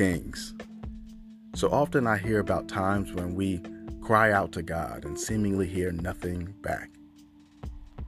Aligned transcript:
Kings. 0.00 0.54
So 1.54 1.68
often 1.68 2.06
I 2.06 2.16
hear 2.16 2.40
about 2.40 2.68
times 2.68 3.12
when 3.12 3.34
we 3.34 3.60
cry 4.00 4.32
out 4.32 4.50
to 4.52 4.62
God 4.62 5.04
and 5.04 5.20
seemingly 5.20 5.66
hear 5.66 5.92
nothing 5.92 6.54
back. 6.62 6.88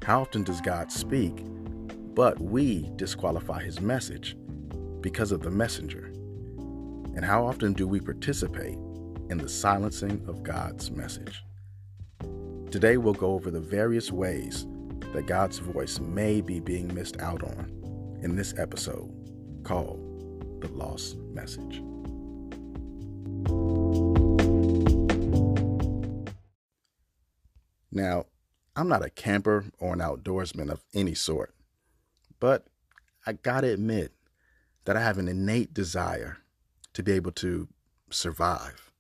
How 0.03 0.23
often 0.23 0.43
does 0.43 0.63
God 0.63 0.91
speak, 0.91 1.45
but 2.15 2.41
we 2.41 2.91
disqualify 2.97 3.63
his 3.63 3.83
message 3.83 4.39
because 5.03 5.33
of 5.33 5.43
the 5.43 5.51
messenger? 5.51 6.07
And 7.15 7.27
how 7.27 7.45
often 7.45 7.75
do 7.75 7.87
we 7.87 8.01
participate 8.01 8.79
in 9.29 9.37
the 9.37 9.51
silencing 9.51 10.25
of 10.27 10.43
God's 10.43 10.91
message? 10.91 11.45
Today 12.71 12.97
we'll 12.97 13.13
go 13.13 13.35
over 13.35 13.51
the 13.51 13.61
various 13.61 14.11
ways 14.11 14.67
that 15.13 15.27
God's 15.27 15.59
voice 15.59 16.01
may 16.01 16.41
be 16.41 16.59
being 16.59 16.95
missed 16.95 17.21
out 17.21 17.43
on 17.43 18.19
in 18.23 18.35
this 18.35 18.55
episode 18.57 19.13
called 19.63 20.02
The 20.63 20.69
Lost 20.69 21.17
Message. 21.17 21.83
Now, 27.91 28.27
I'm 28.77 28.89
not 28.89 29.05
a 29.05 29.11
camper 29.11 29.65
or 29.81 29.93
an 29.93 29.99
outdoorsman 29.99 30.71
of 30.71 30.85
any 30.95 31.15
sort, 31.15 31.53
but 32.39 32.69
I 33.27 33.33
gotta 33.33 33.73
admit 33.73 34.13
that 34.85 34.97
I 34.97 35.03
have 35.03 35.19
an 35.19 35.27
innate 35.27 35.75
desire 35.75 36.39
to 36.93 37.03
be 37.03 37.11
able 37.13 37.33
to 37.33 37.67
survive 38.11 38.93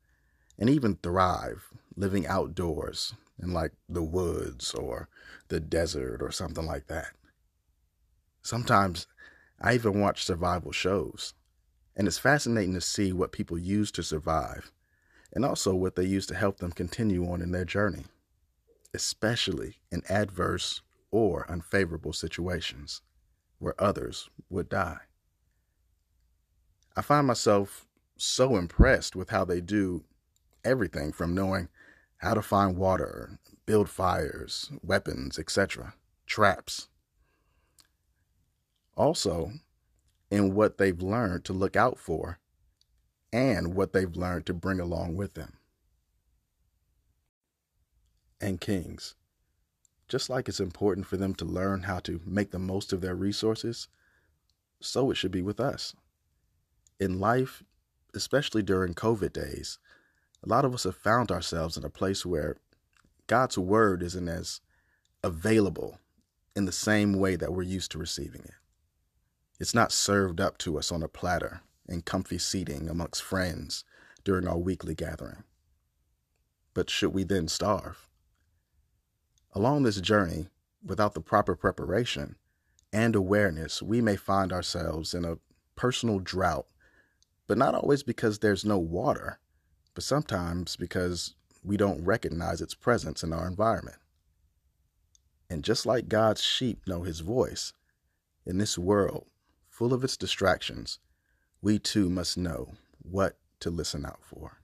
and 0.59 0.69
even 0.69 0.97
thrive 0.97 1.69
living 1.97 2.27
outdoors 2.27 3.15
in 3.41 3.53
like 3.53 3.73
the 3.89 4.03
woods 4.03 4.75
or 4.75 5.09
the 5.47 5.61
desert 5.61 6.23
or 6.23 6.33
something 6.33 6.67
like 6.67 6.89
that. 6.89 7.13
Sometimes 8.43 9.07
I 9.61 9.75
even 9.75 10.01
watch 10.01 10.25
survival 10.25 10.73
shows, 10.73 11.35
and 11.97 12.07
it's 12.07 12.19
fascinating 12.19 12.75
to 12.75 12.81
see 12.81 13.13
what 13.13 13.33
people 13.33 13.59
use 13.59 13.91
to 13.93 14.03
survive 14.03 14.71
and 15.33 15.45
also 15.45 15.75
what 15.75 15.97
they 15.97 16.05
use 16.05 16.27
to 16.27 16.35
help 16.35 16.59
them 16.59 16.73
continue 16.73 17.31
on 17.31 17.41
in 17.41 17.53
their 17.53 17.65
journey 17.65 18.05
especially 18.95 19.77
in 19.91 20.03
adverse 20.09 20.83
or 21.11 21.47
unfavorable 21.51 22.13
situations 22.13 23.03
where 23.59 23.81
others 23.81 24.29
would 24.51 24.69
die. 24.69 24.99
I 26.97 27.03
find 27.03 27.27
myself 27.27 27.87
so 28.17 28.57
impressed 28.57 29.17
with 29.17 29.31
how 29.31 29.45
they 29.45 29.61
do 29.61 30.05
everything 30.65 31.13
from 31.13 31.35
knowing 31.35 31.69
how 32.19 32.35
to 32.35 32.43
find 32.43 32.77
water, 32.77 33.39
build 33.67 33.89
fires, 33.89 34.71
weapons, 34.83 35.39
etc., 35.39 35.95
traps. 36.27 36.89
Also, 38.95 39.53
in 40.33 40.55
what 40.55 40.79
they've 40.79 41.03
learned 41.03 41.45
to 41.45 41.53
look 41.53 41.77
out 41.77 41.99
for 41.99 42.39
and 43.35 43.75
what 43.75 43.93
they've 43.93 44.17
learned 44.17 44.47
to 44.47 44.55
bring 44.55 44.81
along 44.81 45.15
with 45.15 45.35
them 45.35 45.59
and 48.41 48.59
kings. 48.59 49.15
Just 50.09 50.31
like 50.31 50.49
it's 50.49 50.59
important 50.59 51.07
for 51.07 51.19
them 51.19 51.35
to 51.35 51.45
learn 51.45 51.83
how 51.83 51.99
to 52.01 52.19
make 52.25 52.51
the 52.51 52.59
most 52.59 52.95
of 52.95 53.03
their 53.03 53.15
resources, 53.15 53.89
so 54.81 55.11
it 55.11 55.17
should 55.17 55.31
be 55.31 55.43
with 55.43 55.61
us. 55.61 55.95
In 56.99 57.21
life, 57.21 57.63
especially 58.15 58.63
during 58.63 58.95
COVID 58.95 59.35
days, 59.35 59.79
a 60.43 60.49
lot 60.49 60.65
of 60.65 60.73
us 60.73 60.85
have 60.85 60.97
found 60.97 61.31
ourselves 61.31 61.77
in 61.77 61.85
a 61.85 61.91
place 61.91 62.25
where 62.25 62.57
God's 63.27 63.59
word 63.59 64.03
isn't 64.03 64.29
as 64.29 64.63
available 65.23 65.99
in 66.57 66.65
the 66.65 66.73
same 66.73 67.13
way 67.13 67.37
that 67.37 67.53
we're 67.53 67.63
used 67.63 67.93
to 67.93 67.99
receiving 67.99 68.41
it. 68.45 68.62
It's 69.63 69.75
not 69.75 69.93
served 69.93 70.41
up 70.41 70.59
to 70.59 70.77
us 70.77 70.91
on 70.91 71.05
a 71.05 71.09
platter 71.09 71.61
in 71.89 72.03
comfy 72.03 72.39
seating 72.39 72.89
amongst 72.89 73.23
friends 73.23 73.85
during 74.25 74.49
our 74.49 74.59
weekly 74.59 74.93
gathering. 74.93 75.45
But 76.75 76.91
should 76.91 77.15
we 77.15 77.23
then 77.23 77.47
starve? 77.47 78.09
Along 79.53 79.85
this 79.85 80.01
journey, 80.01 80.49
without 80.85 81.15
the 81.15 81.21
proper 81.21 81.55
preparation 81.55 82.35
and 82.93 83.15
awareness, 83.15 83.81
we 83.81 84.01
may 84.01 84.17
find 84.17 84.53
ourselves 84.53 85.15
in 85.15 85.25
a 85.25 85.39
personal 85.77 86.19
drought, 86.19 86.67
but 87.47 87.57
not 87.57 87.77
always 87.77 88.03
because 88.03 88.41
there's 88.41 88.65
no 88.65 88.79
water, 88.79 89.39
but 89.95 90.03
sometimes 90.03 90.75
because 90.75 91.37
we 91.63 91.77
don't 91.77 92.05
recognize 92.05 92.61
its 92.61 92.75
presence 92.75 93.23
in 93.23 93.33
our 93.33 93.47
environment. 93.47 93.99
And 95.49 95.63
just 95.63 95.87
like 95.87 96.09
God's 96.09 96.43
sheep 96.43 96.81
know 96.89 97.05
his 97.05 97.21
voice, 97.21 97.73
in 98.45 98.59
this 98.59 98.77
world 98.77 99.27
full 99.83 99.95
of 99.95 100.05
its 100.05 100.17
distractions, 100.17 101.01
we 101.61 101.77
too 101.79 102.09
must 102.09 102.39
know 102.39 102.75
what 103.01 103.37
to 103.59 103.71
listen 103.71 104.07
out 104.07 104.23
for 104.23 104.63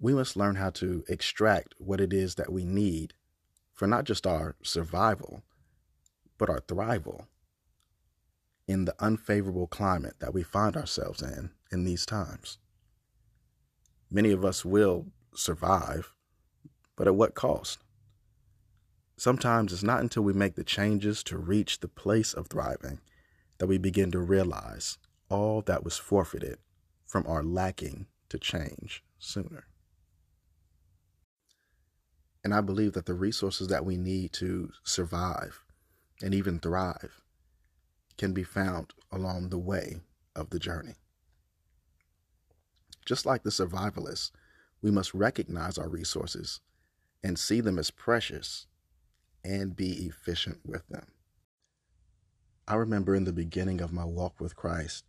we 0.00 0.14
must 0.14 0.36
learn 0.36 0.56
how 0.56 0.70
to 0.70 1.04
extract 1.08 1.74
what 1.78 2.00
it 2.00 2.12
is 2.12 2.36
that 2.36 2.52
we 2.52 2.64
need 2.64 3.14
for 3.74 3.86
not 3.86 4.04
just 4.04 4.26
our 4.26 4.54
survival, 4.62 5.42
but 6.36 6.48
our 6.48 6.60
thrival 6.60 7.26
in 8.66 8.84
the 8.84 8.94
unfavorable 9.00 9.66
climate 9.66 10.14
that 10.20 10.34
we 10.34 10.42
find 10.42 10.76
ourselves 10.76 11.22
in 11.22 11.50
in 11.72 11.84
these 11.84 12.06
times. 12.06 12.58
Many 14.10 14.30
of 14.30 14.44
us 14.44 14.64
will 14.64 15.06
survive, 15.34 16.12
but 16.96 17.06
at 17.06 17.16
what 17.16 17.34
cost? 17.34 17.78
Sometimes 19.16 19.72
it's 19.72 19.82
not 19.82 20.00
until 20.00 20.22
we 20.22 20.32
make 20.32 20.54
the 20.54 20.64
changes 20.64 21.24
to 21.24 21.36
reach 21.36 21.80
the 21.80 21.88
place 21.88 22.32
of 22.32 22.46
thriving 22.46 23.00
that 23.58 23.66
we 23.66 23.78
begin 23.78 24.10
to 24.12 24.20
realize 24.20 24.98
all 25.28 25.62
that 25.62 25.84
was 25.84 25.96
forfeited 25.96 26.58
from 27.06 27.26
our 27.26 27.42
lacking 27.42 28.06
to 28.28 28.38
change 28.38 29.02
sooner. 29.18 29.64
And 32.44 32.54
I 32.54 32.60
believe 32.60 32.92
that 32.92 33.06
the 33.06 33.14
resources 33.14 33.68
that 33.68 33.84
we 33.84 33.96
need 33.96 34.32
to 34.34 34.70
survive 34.84 35.64
and 36.22 36.34
even 36.34 36.58
thrive 36.58 37.20
can 38.16 38.32
be 38.32 38.44
found 38.44 38.92
along 39.12 39.48
the 39.48 39.58
way 39.58 39.98
of 40.34 40.50
the 40.50 40.58
journey. 40.58 40.94
Just 43.04 43.26
like 43.26 43.42
the 43.42 43.50
survivalists, 43.50 44.30
we 44.82 44.90
must 44.90 45.14
recognize 45.14 45.78
our 45.78 45.88
resources 45.88 46.60
and 47.22 47.38
see 47.38 47.60
them 47.60 47.78
as 47.78 47.90
precious 47.90 48.66
and 49.44 49.74
be 49.74 50.06
efficient 50.06 50.60
with 50.64 50.86
them. 50.88 51.06
I 52.68 52.74
remember 52.76 53.16
in 53.16 53.24
the 53.24 53.32
beginning 53.32 53.80
of 53.80 53.92
my 53.92 54.04
walk 54.04 54.40
with 54.40 54.54
Christ 54.54 55.04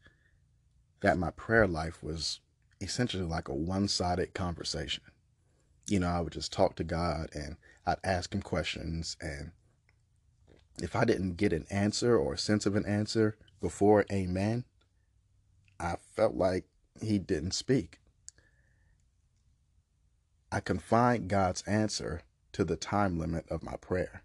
that 1.01 1.17
my 1.17 1.29
prayer 1.29 1.67
life 1.67 2.01
was 2.01 2.39
essentially 2.81 3.23
like 3.23 3.47
a 3.47 3.53
one 3.53 3.87
sided 3.87 4.33
conversation 4.33 5.03
you 5.89 5.99
know, 5.99 6.07
I 6.07 6.21
would 6.21 6.33
just 6.33 6.53
talk 6.53 6.75
to 6.75 6.83
God 6.83 7.29
and 7.33 7.57
I'd 7.85 7.97
ask 8.03 8.33
him 8.33 8.41
questions. 8.41 9.17
And 9.19 9.51
if 10.81 10.95
I 10.95 11.03
didn't 11.03 11.37
get 11.37 11.51
an 11.51 11.65
answer 11.69 12.17
or 12.17 12.33
a 12.33 12.37
sense 12.37 12.65
of 12.65 12.75
an 12.75 12.85
answer 12.85 13.37
before 13.59 14.05
amen, 14.11 14.65
I 15.79 15.95
felt 16.15 16.35
like 16.35 16.65
he 17.01 17.17
didn't 17.17 17.51
speak. 17.51 17.99
I 20.51 20.59
confined 20.59 21.27
God's 21.27 21.63
answer 21.63 22.21
to 22.53 22.63
the 22.63 22.75
time 22.75 23.19
limit 23.19 23.45
of 23.49 23.63
my 23.63 23.75
prayer. 23.77 24.23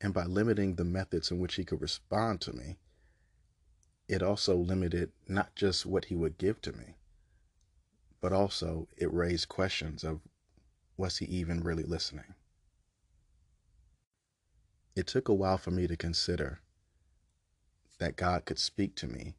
And 0.00 0.14
by 0.14 0.24
limiting 0.24 0.76
the 0.76 0.84
methods 0.84 1.30
in 1.30 1.38
which 1.38 1.56
he 1.56 1.64
could 1.64 1.80
respond 1.80 2.40
to 2.42 2.52
me, 2.52 2.78
it 4.06 4.22
also 4.22 4.56
limited 4.56 5.12
not 5.26 5.54
just 5.54 5.84
what 5.84 6.06
he 6.06 6.14
would 6.14 6.38
give 6.38 6.60
to 6.62 6.72
me, 6.72 6.94
but 8.20 8.32
also 8.32 8.88
it 8.96 9.12
raised 9.12 9.48
questions 9.48 10.04
of 10.04 10.20
was 10.96 11.18
he 11.18 11.26
even 11.26 11.62
really 11.62 11.82
listening? 11.82 12.34
It 14.96 15.06
took 15.06 15.28
a 15.28 15.34
while 15.34 15.58
for 15.58 15.70
me 15.70 15.86
to 15.86 15.96
consider 15.96 16.60
that 17.98 18.16
God 18.16 18.44
could 18.44 18.58
speak 18.58 18.96
to 18.96 19.06
me 19.06 19.34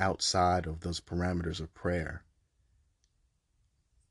outside 0.00 0.66
of 0.66 0.80
those 0.80 1.00
parameters 1.00 1.60
of 1.60 1.74
prayer, 1.74 2.24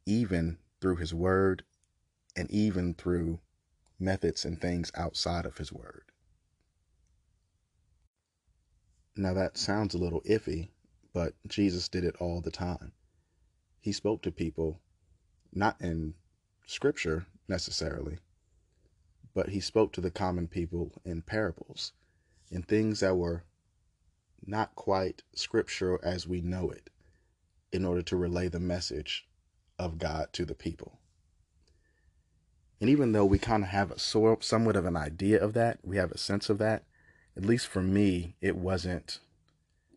even 0.05 0.57
through 0.79 0.97
his 0.97 1.13
word 1.13 1.63
and 2.35 2.49
even 2.51 2.93
through 2.93 3.39
methods 3.99 4.45
and 4.45 4.59
things 4.59 4.91
outside 4.95 5.45
of 5.45 5.57
his 5.57 5.71
word. 5.71 6.03
Now 9.15 9.33
that 9.33 9.57
sounds 9.57 9.95
a 9.95 9.97
little 9.97 10.21
iffy, 10.21 10.69
but 11.13 11.33
Jesus 11.47 11.89
did 11.89 12.03
it 12.03 12.15
all 12.19 12.41
the 12.41 12.51
time 12.51 12.93
he 13.87 13.93
spoke 13.93 14.21
to 14.21 14.31
people 14.31 14.81
not 15.53 15.79
in 15.79 16.13
scripture 16.65 17.25
necessarily, 17.47 18.17
but 19.33 19.47
he 19.47 19.61
spoke 19.61 19.93
to 19.93 20.01
the 20.01 20.11
common 20.11 20.45
people 20.45 20.91
in 21.05 21.21
parables, 21.21 21.93
in 22.51 22.61
things 22.63 22.99
that 22.99 23.15
were 23.15 23.45
not 24.45 24.75
quite 24.75 25.23
scripture 25.33 25.97
as 26.03 26.27
we 26.27 26.41
know 26.41 26.69
it, 26.69 26.89
in 27.71 27.85
order 27.85 28.01
to 28.01 28.17
relay 28.17 28.49
the 28.49 28.59
message 28.59 29.25
of 29.79 29.97
God 29.97 30.33
to 30.33 30.43
the 30.43 30.53
people. 30.53 30.99
And 32.79 32.89
even 32.89 33.11
though 33.11 33.25
we 33.25 33.39
kind 33.39 33.63
of 33.63 33.69
have 33.69 33.91
a 33.91 33.99
sort, 33.99 34.43
somewhat 34.43 34.75
of 34.75 34.85
an 34.85 34.95
idea 34.95 35.43
of 35.43 35.53
that, 35.53 35.79
we 35.83 35.97
have 35.97 36.11
a 36.11 36.17
sense 36.17 36.49
of 36.49 36.57
that, 36.59 36.83
at 37.35 37.45
least 37.45 37.67
for 37.67 37.81
me, 37.81 38.35
it 38.41 38.55
wasn't 38.55 39.19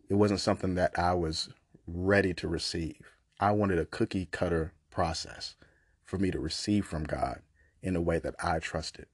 it 0.09 0.15
wasn't 0.15 0.41
something 0.41 0.75
that 0.75 0.97
I 0.99 1.13
was 1.13 1.49
ready 1.87 2.33
to 2.33 2.47
receive. 2.47 2.99
I 3.39 3.51
wanted 3.51 3.79
a 3.79 3.85
cookie 3.85 4.27
cutter 4.29 4.73
process 4.89 5.55
for 6.03 6.17
me 6.17 6.31
to 6.31 6.39
receive 6.39 6.85
from 6.85 7.05
God 7.05 7.41
in 7.81 7.95
a 7.95 8.01
way 8.01 8.19
that 8.19 8.35
I 8.43 8.59
trusted 8.59 9.05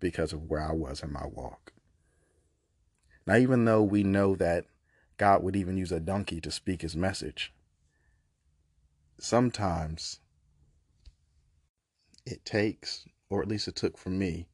because 0.00 0.32
of 0.32 0.50
where 0.50 0.60
I 0.60 0.72
was 0.72 1.00
in 1.02 1.12
my 1.12 1.26
walk. 1.26 1.72
Now, 3.24 3.36
even 3.36 3.64
though 3.64 3.84
we 3.84 4.02
know 4.02 4.34
that 4.34 4.66
God 5.16 5.44
would 5.44 5.54
even 5.54 5.76
use 5.76 5.92
a 5.92 6.00
donkey 6.00 6.40
to 6.40 6.50
speak 6.50 6.82
his 6.82 6.96
message, 6.96 7.52
sometimes 9.20 10.18
it 12.24 12.44
takes, 12.44 13.06
or 13.28 13.42
at 13.42 13.48
least 13.48 13.68
it 13.68 13.76
took 13.76 13.98
for 13.98 14.10
me, 14.10 14.48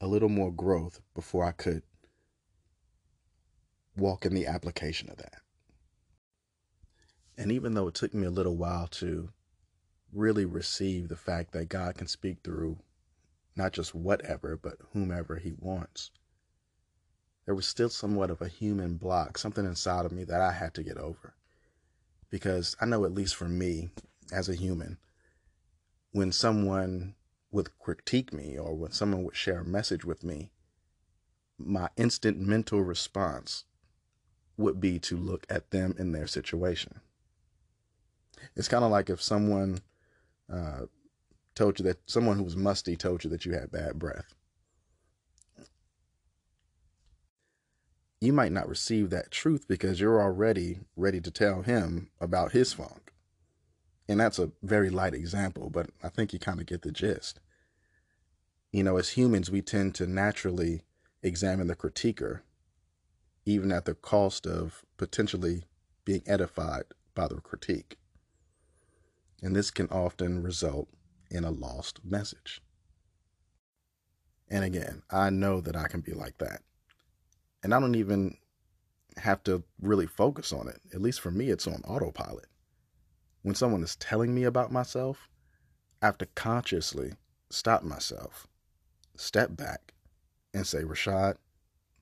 a 0.00 0.06
little 0.06 0.28
more 0.28 0.52
growth 0.52 1.00
before 1.14 1.44
I 1.44 1.52
could 1.52 1.82
walk 3.96 4.26
in 4.26 4.34
the 4.34 4.46
application 4.46 5.08
of 5.10 5.16
that. 5.16 5.40
And 7.38 7.50
even 7.52 7.74
though 7.74 7.88
it 7.88 7.94
took 7.94 8.14
me 8.14 8.26
a 8.26 8.30
little 8.30 8.56
while 8.56 8.86
to 8.88 9.30
really 10.12 10.44
receive 10.44 11.08
the 11.08 11.16
fact 11.16 11.52
that 11.52 11.68
God 11.68 11.96
can 11.96 12.06
speak 12.06 12.38
through 12.42 12.78
not 13.56 13.72
just 13.72 13.94
whatever, 13.94 14.56
but 14.56 14.76
whomever 14.92 15.36
He 15.36 15.54
wants, 15.58 16.10
there 17.46 17.54
was 17.54 17.66
still 17.66 17.88
somewhat 17.88 18.30
of 18.30 18.42
a 18.42 18.48
human 18.48 18.96
block, 18.96 19.38
something 19.38 19.64
inside 19.64 20.04
of 20.04 20.12
me 20.12 20.24
that 20.24 20.40
I 20.40 20.52
had 20.52 20.74
to 20.74 20.82
get 20.82 20.98
over. 20.98 21.34
Because 22.28 22.76
I 22.80 22.86
know, 22.86 23.04
at 23.04 23.14
least 23.14 23.36
for 23.36 23.48
me 23.48 23.90
as 24.32 24.48
a 24.48 24.54
human, 24.54 24.98
when 26.16 26.32
someone 26.32 27.14
would 27.50 27.78
critique 27.78 28.32
me 28.32 28.56
or 28.56 28.74
when 28.74 28.90
someone 28.90 29.22
would 29.22 29.36
share 29.36 29.60
a 29.60 29.64
message 29.66 30.02
with 30.02 30.24
me, 30.24 30.50
my 31.58 31.90
instant 31.98 32.40
mental 32.40 32.80
response 32.80 33.64
would 34.56 34.80
be 34.80 34.98
to 34.98 35.14
look 35.14 35.44
at 35.50 35.70
them 35.72 35.94
in 35.98 36.12
their 36.12 36.26
situation. 36.26 37.00
It's 38.56 38.66
kind 38.66 38.82
of 38.82 38.90
like 38.90 39.10
if 39.10 39.20
someone 39.20 39.80
uh, 40.50 40.86
told 41.54 41.78
you 41.78 41.84
that 41.84 41.98
someone 42.08 42.38
who 42.38 42.44
was 42.44 42.56
musty 42.56 42.96
told 42.96 43.22
you 43.22 43.28
that 43.28 43.44
you 43.44 43.52
had 43.52 43.70
bad 43.70 43.98
breath. 43.98 44.32
You 48.22 48.32
might 48.32 48.52
not 48.52 48.70
receive 48.70 49.10
that 49.10 49.30
truth 49.30 49.68
because 49.68 50.00
you're 50.00 50.22
already 50.22 50.78
ready 50.96 51.20
to 51.20 51.30
tell 51.30 51.60
him 51.60 52.08
about 52.22 52.52
his 52.52 52.72
funk. 52.72 53.12
And 54.08 54.20
that's 54.20 54.38
a 54.38 54.52
very 54.62 54.90
light 54.90 55.14
example, 55.14 55.70
but 55.70 55.90
I 56.02 56.08
think 56.08 56.32
you 56.32 56.38
kind 56.38 56.60
of 56.60 56.66
get 56.66 56.82
the 56.82 56.92
gist. 56.92 57.40
You 58.72 58.84
know, 58.84 58.96
as 58.96 59.10
humans, 59.10 59.50
we 59.50 59.62
tend 59.62 59.94
to 59.96 60.06
naturally 60.06 60.82
examine 61.22 61.66
the 61.66 61.76
critiquer 61.76 62.40
even 63.46 63.70
at 63.70 63.84
the 63.84 63.94
cost 63.94 64.46
of 64.46 64.84
potentially 64.96 65.62
being 66.04 66.22
edified 66.26 66.84
by 67.14 67.28
the 67.28 67.36
critique. 67.36 67.96
And 69.40 69.54
this 69.54 69.70
can 69.70 69.86
often 69.88 70.42
result 70.42 70.88
in 71.30 71.44
a 71.44 71.50
lost 71.50 72.00
message. 72.04 72.60
And 74.48 74.64
again, 74.64 75.02
I 75.10 75.30
know 75.30 75.60
that 75.60 75.76
I 75.76 75.88
can 75.88 76.00
be 76.00 76.12
like 76.12 76.38
that. 76.38 76.62
And 77.62 77.72
I 77.72 77.80
don't 77.80 77.94
even 77.94 78.36
have 79.16 79.42
to 79.44 79.62
really 79.80 80.06
focus 80.06 80.52
on 80.52 80.68
it. 80.68 80.80
At 80.92 81.00
least 81.00 81.20
for 81.20 81.30
me, 81.30 81.48
it's 81.48 81.66
on 81.66 81.82
autopilot. 81.86 82.46
When 83.46 83.54
someone 83.54 83.84
is 83.84 83.94
telling 83.94 84.34
me 84.34 84.42
about 84.42 84.72
myself, 84.72 85.28
I 86.02 86.06
have 86.06 86.18
to 86.18 86.26
consciously 86.26 87.12
stop 87.48 87.84
myself, 87.84 88.48
step 89.14 89.56
back, 89.56 89.94
and 90.52 90.66
say, 90.66 90.82
Rashad, 90.82 91.36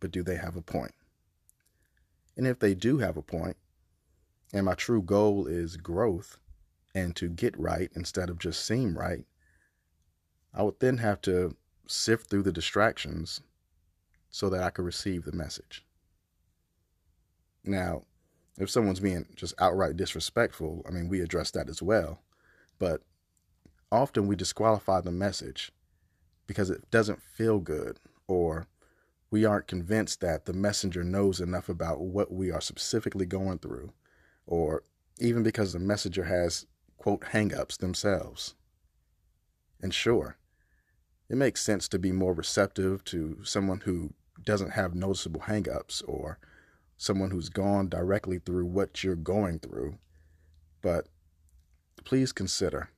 but 0.00 0.11
do 0.11 0.23
they 0.23 0.37
have 0.37 0.56
a 0.56 0.62
point? 0.62 0.94
And 2.35 2.46
if 2.46 2.61
they 2.61 2.75
do 2.75 2.96
have 2.96 3.19
a 3.19 3.23
point, 3.23 3.58
and 4.55 4.64
my 4.64 4.73
true 4.73 5.02
goal 5.02 5.46
is 5.46 5.76
growth 5.76 6.38
and 6.94 7.14
to 7.17 7.29
get 7.29 7.61
right 7.61 7.93
instead 7.94 8.31
of 8.31 8.38
just 8.38 8.64
seem 8.64 8.97
right, 8.97 9.26
I 10.55 10.62
would 10.62 10.81
then 10.81 10.97
have 10.97 11.20
to 11.23 11.56
sift 11.87 12.31
through 12.31 12.44
the 12.44 12.52
distractions 12.52 13.43
so 14.31 14.49
that 14.49 14.62
I 14.62 14.70
could 14.70 14.87
receive 14.87 15.26
the 15.26 15.32
message. 15.32 15.85
Now, 17.64 18.05
if 18.58 18.70
someone's 18.70 19.00
being 19.00 19.26
just 19.34 19.54
outright 19.58 19.96
disrespectful, 19.96 20.84
I 20.86 20.90
mean, 20.90 21.08
we 21.08 21.20
address 21.20 21.50
that 21.52 21.68
as 21.68 21.82
well. 21.82 22.20
But 22.78 23.02
often 23.90 24.26
we 24.26 24.36
disqualify 24.36 25.00
the 25.00 25.10
message 25.10 25.72
because 26.46 26.70
it 26.70 26.90
doesn't 26.90 27.22
feel 27.22 27.58
good 27.58 27.98
or 28.26 28.66
we 29.30 29.44
aren't 29.44 29.66
convinced 29.66 30.20
that 30.20 30.44
the 30.44 30.52
messenger 30.52 31.02
knows 31.02 31.40
enough 31.40 31.68
about 31.68 32.00
what 32.00 32.32
we 32.32 32.52
are 32.52 32.60
specifically 32.60 33.26
going 33.26 33.58
through, 33.58 33.92
or 34.46 34.84
even 35.18 35.42
because 35.42 35.72
the 35.72 35.80
messenger 35.80 36.24
has, 36.24 36.66
quote, 36.98 37.22
hangups 37.32 37.76
themselves. 37.76 38.54
And 39.82 39.92
sure, 39.92 40.36
it 41.28 41.36
makes 41.36 41.62
sense 41.62 41.88
to 41.88 41.98
be 41.98 42.12
more 42.12 42.32
receptive 42.32 43.02
to 43.06 43.38
someone 43.42 43.80
who 43.80 44.14
doesn't 44.44 44.70
have 44.70 44.94
noticeable 44.94 45.42
hangups 45.42 46.02
or 46.06 46.38
someone 47.04 47.30
who's 47.30 47.50
gone 47.50 47.88
directly 47.88 48.38
through 48.38 48.64
what 48.64 49.04
you're 49.04 49.14
going 49.14 49.58
through. 49.58 49.98
But 50.80 51.06
please 52.04 52.32
consider 52.32 52.90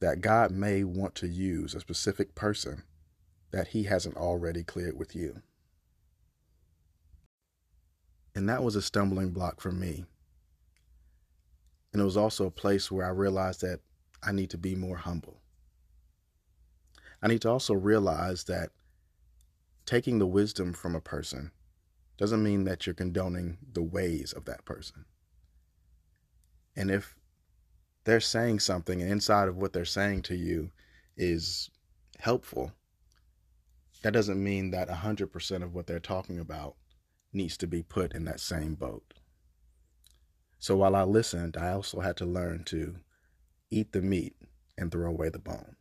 that 0.00 0.20
God 0.20 0.50
may 0.50 0.82
want 0.82 1.14
to 1.16 1.28
use 1.28 1.74
a 1.74 1.80
specific 1.80 2.34
person 2.34 2.82
that 3.52 3.68
he 3.68 3.84
hasn't 3.84 4.16
already 4.16 4.64
cleared 4.64 4.98
with 4.98 5.14
you. 5.14 5.42
And 8.34 8.48
that 8.48 8.62
was 8.62 8.76
a 8.76 8.82
stumbling 8.82 9.30
block 9.30 9.60
for 9.60 9.72
me. 9.72 10.04
And 11.92 12.00
it 12.00 12.04
was 12.04 12.16
also 12.16 12.46
a 12.46 12.52
place 12.52 12.90
where 12.90 13.06
I 13.06 13.10
realized 13.10 13.60
that 13.62 13.80
I 14.22 14.32
need 14.32 14.50
to 14.50 14.58
be 14.58 14.74
more 14.74 14.96
humble. 14.96 15.40
I 17.22 17.28
need 17.28 17.42
to 17.42 17.50
also 17.50 17.74
realize 17.74 18.44
that 18.44 18.70
taking 19.84 20.18
the 20.18 20.26
wisdom 20.26 20.72
from 20.72 20.94
a 20.94 21.00
person 21.00 21.50
doesn't 22.20 22.42
mean 22.42 22.64
that 22.64 22.84
you're 22.84 22.94
condoning 22.94 23.56
the 23.72 23.82
ways 23.82 24.34
of 24.34 24.44
that 24.44 24.66
person. 24.66 25.06
And 26.76 26.90
if 26.90 27.16
they're 28.04 28.20
saying 28.20 28.60
something 28.60 29.00
and 29.00 29.10
inside 29.10 29.48
of 29.48 29.56
what 29.56 29.72
they're 29.72 29.86
saying 29.86 30.20
to 30.22 30.36
you 30.36 30.70
is 31.16 31.70
helpful, 32.18 32.72
that 34.02 34.12
doesn't 34.12 34.42
mean 34.42 34.70
that 34.70 34.90
100% 34.90 35.62
of 35.62 35.74
what 35.74 35.86
they're 35.86 35.98
talking 35.98 36.38
about 36.38 36.76
needs 37.32 37.56
to 37.56 37.66
be 37.66 37.82
put 37.82 38.14
in 38.14 38.26
that 38.26 38.38
same 38.38 38.74
boat. 38.74 39.14
So 40.58 40.76
while 40.76 40.94
I 40.94 41.04
listened, 41.04 41.56
I 41.56 41.70
also 41.70 42.00
had 42.00 42.18
to 42.18 42.26
learn 42.26 42.64
to 42.64 42.96
eat 43.70 43.92
the 43.92 44.02
meat 44.02 44.36
and 44.76 44.92
throw 44.92 45.08
away 45.08 45.30
the 45.30 45.38
bone. 45.38 45.76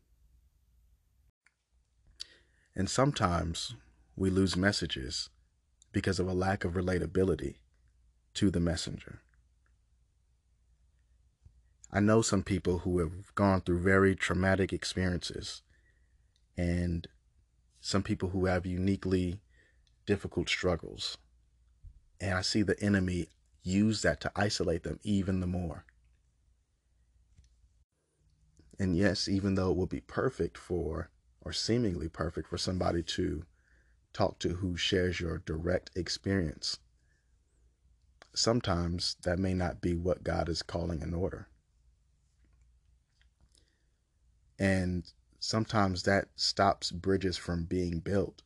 And 2.78 2.90
sometimes 2.90 3.76
we 4.16 4.30
lose 4.30 4.56
messages 4.56 5.30
because 5.92 6.20
of 6.20 6.28
a 6.28 6.34
lack 6.34 6.64
of 6.64 6.74
relatability 6.74 7.56
to 8.36 8.50
the 8.52 8.60
messenger. 8.60 9.22
I 11.92 12.00
know 12.00 12.22
some 12.22 12.44
people 12.44 12.80
who 12.80 13.00
have 13.00 13.34
gone 13.34 13.62
through 13.62 13.82
very 13.82 14.16
traumatic 14.16 14.72
experiences 14.72 15.64
and 16.56 17.08
some 17.82 18.04
people 18.04 18.30
who 18.30 18.46
have 18.46 18.66
uniquely 18.66 19.40
difficult 20.06 20.50
struggles. 20.50 21.18
And 22.22 22.34
I 22.34 22.42
see 22.42 22.62
the 22.62 22.80
enemy 22.82 23.28
use 23.64 24.02
that 24.04 24.20
to 24.22 24.32
isolate 24.36 24.84
them 24.84 25.00
even 25.04 25.40
the 25.40 25.48
more. 25.48 25.86
And 28.78 28.96
yes, 28.96 29.28
even 29.28 29.56
though 29.56 29.72
it 29.72 29.78
would 29.78 29.90
be 29.90 30.02
perfect 30.02 30.58
for, 30.58 31.10
or 31.42 31.52
seemingly 31.52 32.08
perfect 32.08 32.48
for 32.48 32.58
somebody 32.58 33.04
to 33.04 33.46
talk 34.14 34.40
to 34.40 34.56
who 34.56 34.76
shares 34.76 35.20
your 35.20 35.40
direct 35.40 35.92
experience, 35.96 36.80
sometimes 38.34 39.18
that 39.24 39.40
may 39.40 39.54
not 39.54 39.82
be 39.82 39.96
what 39.96 40.24
God 40.24 40.50
is 40.50 40.62
calling 40.62 41.02
in 41.02 41.14
order. 41.14 41.48
And 44.58 45.12
sometimes 45.40 46.04
that 46.04 46.28
stops 46.36 46.92
bridges 46.92 47.38
from 47.38 47.64
being 47.66 48.00
built. 48.00 48.44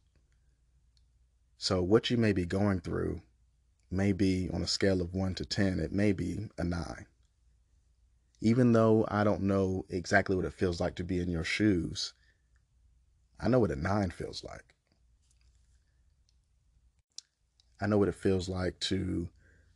So, 1.58 1.82
what 1.82 2.10
you 2.10 2.18
may 2.18 2.34
be 2.34 2.46
going 2.46 2.82
through 2.82 3.22
may 3.90 4.12
be 4.12 4.50
on 4.52 4.62
a 4.62 4.68
scale 4.68 5.02
of 5.02 5.14
1 5.14 5.36
to 5.36 5.46
10, 5.46 5.80
it 5.80 5.92
may 5.92 6.12
be 6.12 6.50
a 6.58 6.64
9. 6.64 7.06
Even 8.42 8.74
though 8.74 9.06
I 9.08 9.24
don't 9.24 9.44
know 9.44 9.86
exactly 9.90 10.36
what 10.36 10.46
it 10.46 10.54
feels 10.54 10.82
like 10.82 10.96
to 10.96 11.04
be 11.04 11.20
in 11.20 11.30
your 11.30 11.46
shoes, 11.46 12.14
I 13.40 13.48
know 13.48 13.60
what 13.60 13.72
a 13.72 13.76
9 13.76 14.12
feels 14.12 14.44
like. 14.44 14.73
I 17.84 17.88
know 17.88 17.98
what 17.98 18.08
it 18.08 18.16
feels 18.16 18.48
like 18.48 18.80
to 18.82 19.28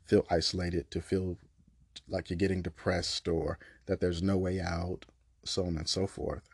feel 0.06 0.26
isolated, 0.32 0.90
to 0.92 1.02
feel 1.02 1.38
like 2.08 2.30
you're 2.30 2.38
getting 2.38 2.62
depressed 2.62 3.28
or 3.28 3.60
that 3.86 4.00
there's 4.00 4.24
no 4.24 4.38
way 4.38 4.62
out, 4.62 5.06
so 5.44 5.66
on 5.66 5.76
and 5.76 5.90
so 5.90 6.08
forth. 6.08 6.48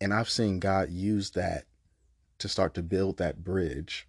And 0.00 0.14
I've 0.14 0.30
seen 0.30 0.60
God 0.60 0.90
use 0.90 1.30
that 1.30 1.64
to 2.38 2.48
start 2.48 2.74
to 2.74 2.82
build 2.82 3.16
that 3.16 3.42
bridge 3.42 4.06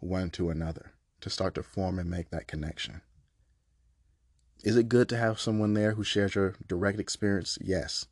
one 0.00 0.30
to 0.30 0.50
another 0.50 0.94
to 1.20 1.30
start 1.30 1.54
to 1.54 1.62
form 1.62 2.00
and 2.00 2.10
make 2.10 2.30
that 2.30 2.48
connection. 2.48 3.00
Is 4.64 4.76
it 4.76 4.88
good 4.88 5.08
to 5.10 5.16
have 5.16 5.38
someone 5.38 5.74
there 5.74 5.92
who 5.92 6.02
shares 6.02 6.34
your 6.34 6.56
direct 6.66 6.98
experience? 6.98 7.58
Yes. 7.60 8.06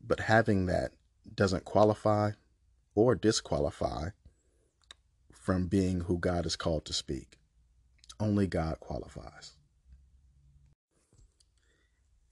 But 0.00 0.20
having 0.20 0.66
that 0.66 0.92
doesn't 1.34 1.64
qualify 1.64 2.32
or 2.94 3.16
disqualify 3.16 4.10
from 5.40 5.66
being 5.66 6.02
who 6.02 6.18
God 6.18 6.44
is 6.44 6.54
called 6.54 6.84
to 6.84 6.92
speak. 6.92 7.38
Only 8.20 8.46
God 8.46 8.78
qualifies. 8.78 9.54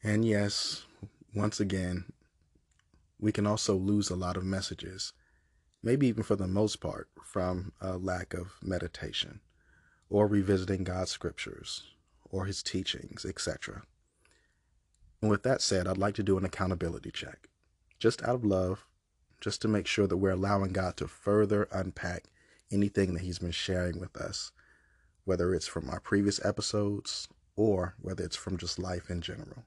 And 0.05 0.27
yes, 0.27 0.85
once 1.35 1.59
again, 1.59 2.13
we 3.19 3.33
can 3.33 3.47
also 3.47 3.75
lose 3.75 4.11
a 4.11 4.15
lot 4.15 4.37
of 4.37 4.45
messages, 4.45 5.15
maybe 5.83 6.07
even 6.07 6.23
for 6.23 6.37
the 6.37 6.47
most 6.47 6.81
part, 6.81 7.09
from 7.25 7.73
a 7.81 7.97
lack 7.97 8.35
of 8.35 8.53
meditation 8.63 9.41
or 10.11 10.27
revisiting 10.27 10.85
God's 10.85 11.11
scriptures 11.11 11.85
or 12.31 12.45
his 12.45 12.63
teachings, 12.63 13.25
etc. 13.25 13.85
And 15.23 15.31
with 15.31 15.45
that 15.45 15.63
said, 15.63 15.89
I'd 15.89 15.97
like 15.97 16.15
to 16.17 16.23
do 16.23 16.37
an 16.37 16.45
accountability 16.45 17.11
check, 17.11 17.49
just 17.99 18.23
out 18.23 18.37
of 18.37 18.45
love, 18.45 18.87
just 19.41 19.63
to 19.63 19.69
make 19.69 19.87
sure 19.87 20.07
that 20.07 20.19
we're 20.19 20.31
allowing 20.31 20.73
God 20.73 20.99
to 20.99 21.09
further 21.09 21.69
unpack 21.73 22.25
anything 22.71 23.15
that 23.15 23.23
he's 23.23 23.39
been 23.39 23.51
sharing 23.51 23.99
with 23.99 24.17
us, 24.17 24.53
whether 25.25 25.55
it's 25.55 25.67
from 25.67 25.89
our 25.91 26.01
previous 26.01 26.45
episodes 26.45 27.29
or 27.57 27.95
whether 28.01 28.25
it's 28.25 28.37
from 28.37 28.57
just 28.57 28.79
life 28.79 29.11
in 29.11 29.21
general. 29.21 29.65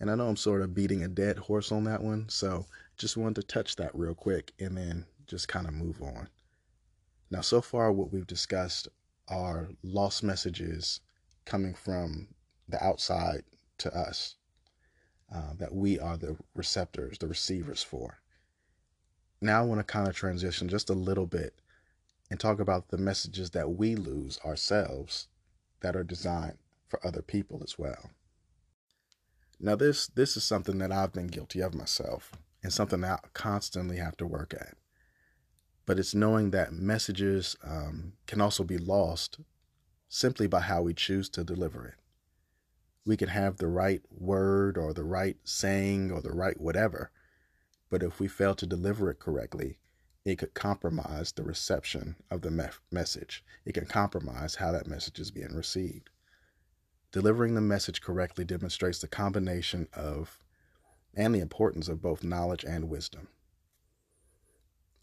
And 0.00 0.10
I 0.10 0.14
know 0.14 0.28
I'm 0.28 0.36
sort 0.36 0.62
of 0.62 0.74
beating 0.74 1.02
a 1.02 1.08
dead 1.08 1.36
horse 1.36 1.70
on 1.70 1.84
that 1.84 2.02
one, 2.02 2.28
so 2.28 2.66
just 2.96 3.16
wanted 3.16 3.42
to 3.42 3.46
touch 3.46 3.76
that 3.76 3.94
real 3.94 4.14
quick 4.14 4.52
and 4.58 4.76
then 4.76 5.04
just 5.26 5.48
kind 5.48 5.66
of 5.66 5.74
move 5.74 6.00
on. 6.00 6.28
Now, 7.30 7.42
so 7.42 7.60
far, 7.60 7.92
what 7.92 8.12
we've 8.12 8.26
discussed 8.26 8.88
are 9.28 9.68
lost 9.82 10.22
messages 10.22 11.00
coming 11.44 11.74
from 11.74 12.28
the 12.68 12.82
outside 12.82 13.42
to 13.78 13.94
us 13.96 14.36
uh, 15.34 15.52
that 15.58 15.74
we 15.74 15.98
are 15.98 16.16
the 16.16 16.36
receptors, 16.54 17.18
the 17.18 17.28
receivers 17.28 17.82
for. 17.82 18.19
Now, 19.40 19.60
I 19.60 19.64
want 19.64 19.80
to 19.80 19.84
kind 19.84 20.06
of 20.06 20.14
transition 20.14 20.68
just 20.68 20.90
a 20.90 20.94
little 20.94 21.26
bit 21.26 21.54
and 22.30 22.38
talk 22.38 22.60
about 22.60 22.88
the 22.88 22.98
messages 22.98 23.50
that 23.50 23.70
we 23.70 23.96
lose 23.96 24.38
ourselves 24.44 25.28
that 25.80 25.96
are 25.96 26.04
designed 26.04 26.58
for 26.88 27.04
other 27.06 27.22
people 27.22 27.60
as 27.64 27.78
well. 27.78 28.10
Now 29.58 29.76
this 29.76 30.06
this 30.06 30.36
is 30.36 30.44
something 30.44 30.78
that 30.78 30.90
I've 30.92 31.12
been 31.12 31.26
guilty 31.26 31.60
of 31.60 31.74
myself 31.74 32.32
and 32.62 32.72
something 32.72 33.04
I 33.04 33.18
constantly 33.34 33.98
have 33.98 34.16
to 34.18 34.26
work 34.26 34.54
at. 34.54 34.74
But 35.86 35.98
it's 35.98 36.14
knowing 36.14 36.50
that 36.50 36.72
messages 36.72 37.56
um, 37.62 38.14
can 38.26 38.40
also 38.40 38.64
be 38.64 38.78
lost 38.78 39.38
simply 40.08 40.46
by 40.46 40.60
how 40.60 40.82
we 40.82 40.94
choose 40.94 41.28
to 41.30 41.44
deliver 41.44 41.86
it. 41.86 41.94
We 43.04 43.16
can 43.16 43.28
have 43.28 43.56
the 43.56 43.66
right 43.66 44.02
word 44.10 44.78
or 44.78 44.92
the 44.92 45.04
right 45.04 45.36
saying 45.44 46.10
or 46.10 46.20
the 46.20 46.32
right 46.32 46.58
whatever, 46.60 47.10
but 47.90 48.02
if 48.02 48.20
we 48.20 48.28
fail 48.28 48.54
to 48.54 48.66
deliver 48.66 49.10
it 49.10 49.18
correctly, 49.18 49.78
it 50.24 50.38
could 50.38 50.54
compromise 50.54 51.32
the 51.32 51.42
reception 51.42 52.16
of 52.30 52.42
the 52.42 52.50
me- 52.50 52.64
message. 52.90 53.44
It 53.64 53.72
can 53.72 53.86
compromise 53.86 54.56
how 54.56 54.70
that 54.72 54.86
message 54.86 55.18
is 55.18 55.30
being 55.30 55.54
received. 55.54 56.10
Delivering 57.12 57.54
the 57.54 57.60
message 57.60 58.00
correctly 58.00 58.44
demonstrates 58.44 59.00
the 59.00 59.08
combination 59.08 59.88
of 59.92 60.38
and 61.14 61.34
the 61.34 61.40
importance 61.40 61.88
of 61.88 62.00
both 62.00 62.22
knowledge 62.22 62.64
and 62.64 62.88
wisdom. 62.88 63.28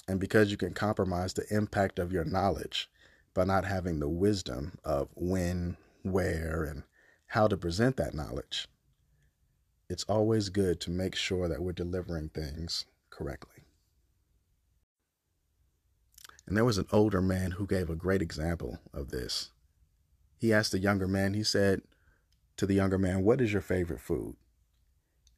And 0.08 0.20
because 0.20 0.52
you 0.52 0.58
can 0.58 0.74
compromise 0.74 1.34
the 1.34 1.46
impact 1.54 2.00
of 2.00 2.14
your 2.14 2.24
knowledge 2.24 2.90
by 3.34 3.44
not 3.44 3.66
having 3.66 4.00
the 4.00 4.08
wisdom 4.08 4.78
of 4.86 5.10
when, 5.16 5.76
where, 6.04 6.64
and 6.64 6.84
how 7.28 7.48
to 7.48 7.58
present 7.58 7.98
that 7.98 8.14
knowledge, 8.14 8.70
it's 9.90 10.04
always 10.06 10.50
good 10.50 10.80
to 10.82 10.92
make 10.92 11.16
sure 11.16 11.48
that 11.48 11.62
we're 11.62 11.72
delivering 11.72 12.30
things 12.30 12.86
correctly. 13.10 13.64
And 16.46 16.56
there 16.56 16.66
was 16.66 16.78
an 16.78 16.88
older 16.92 17.22
man 17.22 17.52
who 17.52 17.68
gave 17.68 17.90
a 17.90 17.96
great 17.96 18.22
example 18.22 18.80
of 18.94 19.10
this. 19.10 19.52
He 20.38 20.54
asked 20.54 20.72
the 20.72 20.80
younger 20.80 21.08
man, 21.08 21.34
he 21.34 21.44
said, 21.44 21.82
to 22.58 22.66
the 22.66 22.74
younger 22.74 22.98
man, 22.98 23.24
What 23.24 23.42
is 23.42 23.52
your 23.52 23.62
favorite 23.62 24.00
food? 24.00 24.36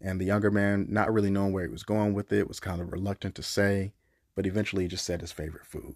And 0.01 0.19
the 0.19 0.25
younger 0.25 0.51
man, 0.51 0.87
not 0.89 1.11
really 1.11 1.29
knowing 1.29 1.51
where 1.51 1.65
he 1.65 1.71
was 1.71 1.83
going 1.83 2.13
with 2.13 2.31
it, 2.31 2.47
was 2.47 2.59
kind 2.59 2.79
of 2.79 2.91
reluctant 2.91 3.35
to 3.35 3.43
say, 3.43 3.93
but 4.35 4.45
eventually 4.45 4.83
he 4.83 4.89
just 4.89 5.05
said 5.05 5.21
his 5.21 5.31
favorite 5.31 5.65
food. 5.65 5.95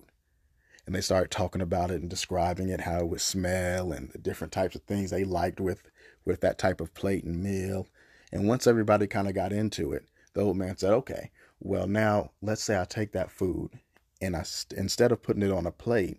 And 0.86 0.94
they 0.94 1.02
started 1.02 1.32
talking 1.32 1.62
about 1.62 1.92
it 1.92 2.02
and 2.02 2.10
describing 2.10 2.68
it, 2.68 2.82
how 2.82 3.00
it 3.00 3.08
would 3.08 3.22
smell 3.22 3.94
and 3.94 4.12
the 4.12 4.18
different 4.18 4.52
types 4.52 4.76
of 4.76 4.84
things 4.84 5.12
they 5.12 5.24
liked 5.24 5.62
with, 5.62 5.84
with 6.26 6.42
that 6.42 6.58
type 6.58 6.82
of 6.82 6.94
plate 6.94 7.24
and 7.24 7.42
meal. 7.42 7.88
And 8.34 8.48
once 8.48 8.66
everybody 8.66 9.06
kind 9.06 9.28
of 9.28 9.36
got 9.36 9.54
into 9.54 9.94
it, 9.94 10.08
the 10.34 10.42
old 10.42 10.58
man 10.58 10.76
said, 10.76 10.92
Okay, 10.92 11.30
well, 11.60 11.86
now 11.86 12.32
let's 12.42 12.64
say 12.64 12.82
I 12.82 12.84
take 12.84 13.12
that 13.12 13.30
food 13.30 13.70
and 14.20 14.36
I, 14.36 14.44
instead 14.76 15.12
of 15.12 15.22
putting 15.22 15.44
it 15.44 15.52
on 15.52 15.68
a 15.68 15.72
plate, 15.72 16.18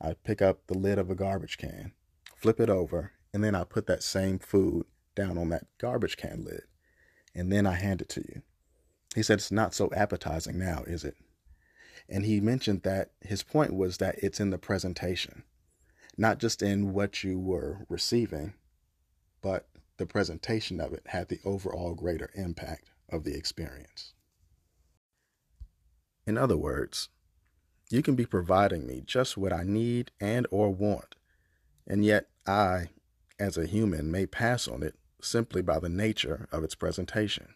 I 0.00 0.14
pick 0.24 0.42
up 0.42 0.66
the 0.66 0.76
lid 0.76 0.98
of 0.98 1.08
a 1.08 1.14
garbage 1.14 1.58
can, 1.58 1.92
flip 2.34 2.58
it 2.58 2.68
over, 2.68 3.12
and 3.32 3.44
then 3.44 3.54
I 3.54 3.62
put 3.62 3.86
that 3.86 4.02
same 4.02 4.40
food 4.40 4.86
down 5.14 5.38
on 5.38 5.50
that 5.50 5.66
garbage 5.78 6.16
can 6.16 6.44
lid, 6.44 6.62
and 7.32 7.52
then 7.52 7.64
I 7.64 7.74
hand 7.74 8.02
it 8.02 8.08
to 8.10 8.22
you. 8.22 8.42
He 9.14 9.22
said, 9.22 9.38
It's 9.38 9.52
not 9.52 9.72
so 9.72 9.88
appetizing 9.94 10.58
now, 10.58 10.82
is 10.88 11.04
it? 11.04 11.14
And 12.08 12.24
he 12.24 12.40
mentioned 12.40 12.82
that 12.82 13.12
his 13.20 13.44
point 13.44 13.72
was 13.72 13.98
that 13.98 14.16
it's 14.18 14.40
in 14.40 14.50
the 14.50 14.58
presentation, 14.58 15.44
not 16.18 16.38
just 16.38 16.60
in 16.60 16.92
what 16.92 17.22
you 17.22 17.38
were 17.38 17.86
receiving, 17.88 18.54
but 19.40 19.68
the 20.02 20.06
presentation 20.06 20.80
of 20.80 20.92
it 20.92 21.04
had 21.06 21.28
the 21.28 21.38
overall 21.44 21.94
greater 21.94 22.28
impact 22.34 22.90
of 23.08 23.22
the 23.22 23.36
experience. 23.36 24.14
In 26.26 26.36
other 26.36 26.56
words, 26.56 27.08
you 27.88 28.02
can 28.02 28.16
be 28.16 28.26
providing 28.26 28.84
me 28.84 29.04
just 29.06 29.36
what 29.36 29.52
I 29.52 29.62
need 29.62 30.10
and 30.20 30.44
or 30.50 30.70
want, 30.70 31.14
and 31.86 32.04
yet 32.04 32.26
I, 32.48 32.88
as 33.38 33.56
a 33.56 33.64
human 33.64 34.10
may 34.10 34.26
pass 34.26 34.66
on 34.66 34.82
it 34.82 34.96
simply 35.20 35.62
by 35.62 35.78
the 35.78 35.88
nature 35.88 36.48
of 36.50 36.64
its 36.64 36.74
presentation. 36.74 37.54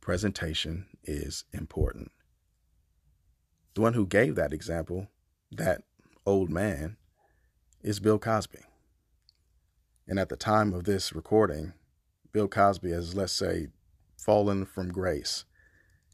Presentation 0.00 0.86
is 1.02 1.42
important. 1.52 2.12
The 3.74 3.80
one 3.80 3.94
who 3.94 4.06
gave 4.06 4.36
that 4.36 4.52
example, 4.52 5.08
that 5.50 5.82
old 6.24 6.48
man, 6.48 6.96
is 7.82 7.98
Bill 7.98 8.20
Cosby. 8.20 8.67
And 10.08 10.18
at 10.18 10.30
the 10.30 10.36
time 10.36 10.72
of 10.72 10.84
this 10.84 11.12
recording, 11.12 11.74
Bill 12.32 12.48
Cosby 12.48 12.90
has, 12.92 13.14
let's 13.14 13.32
say, 13.32 13.68
fallen 14.16 14.64
from 14.64 14.88
grace 14.88 15.44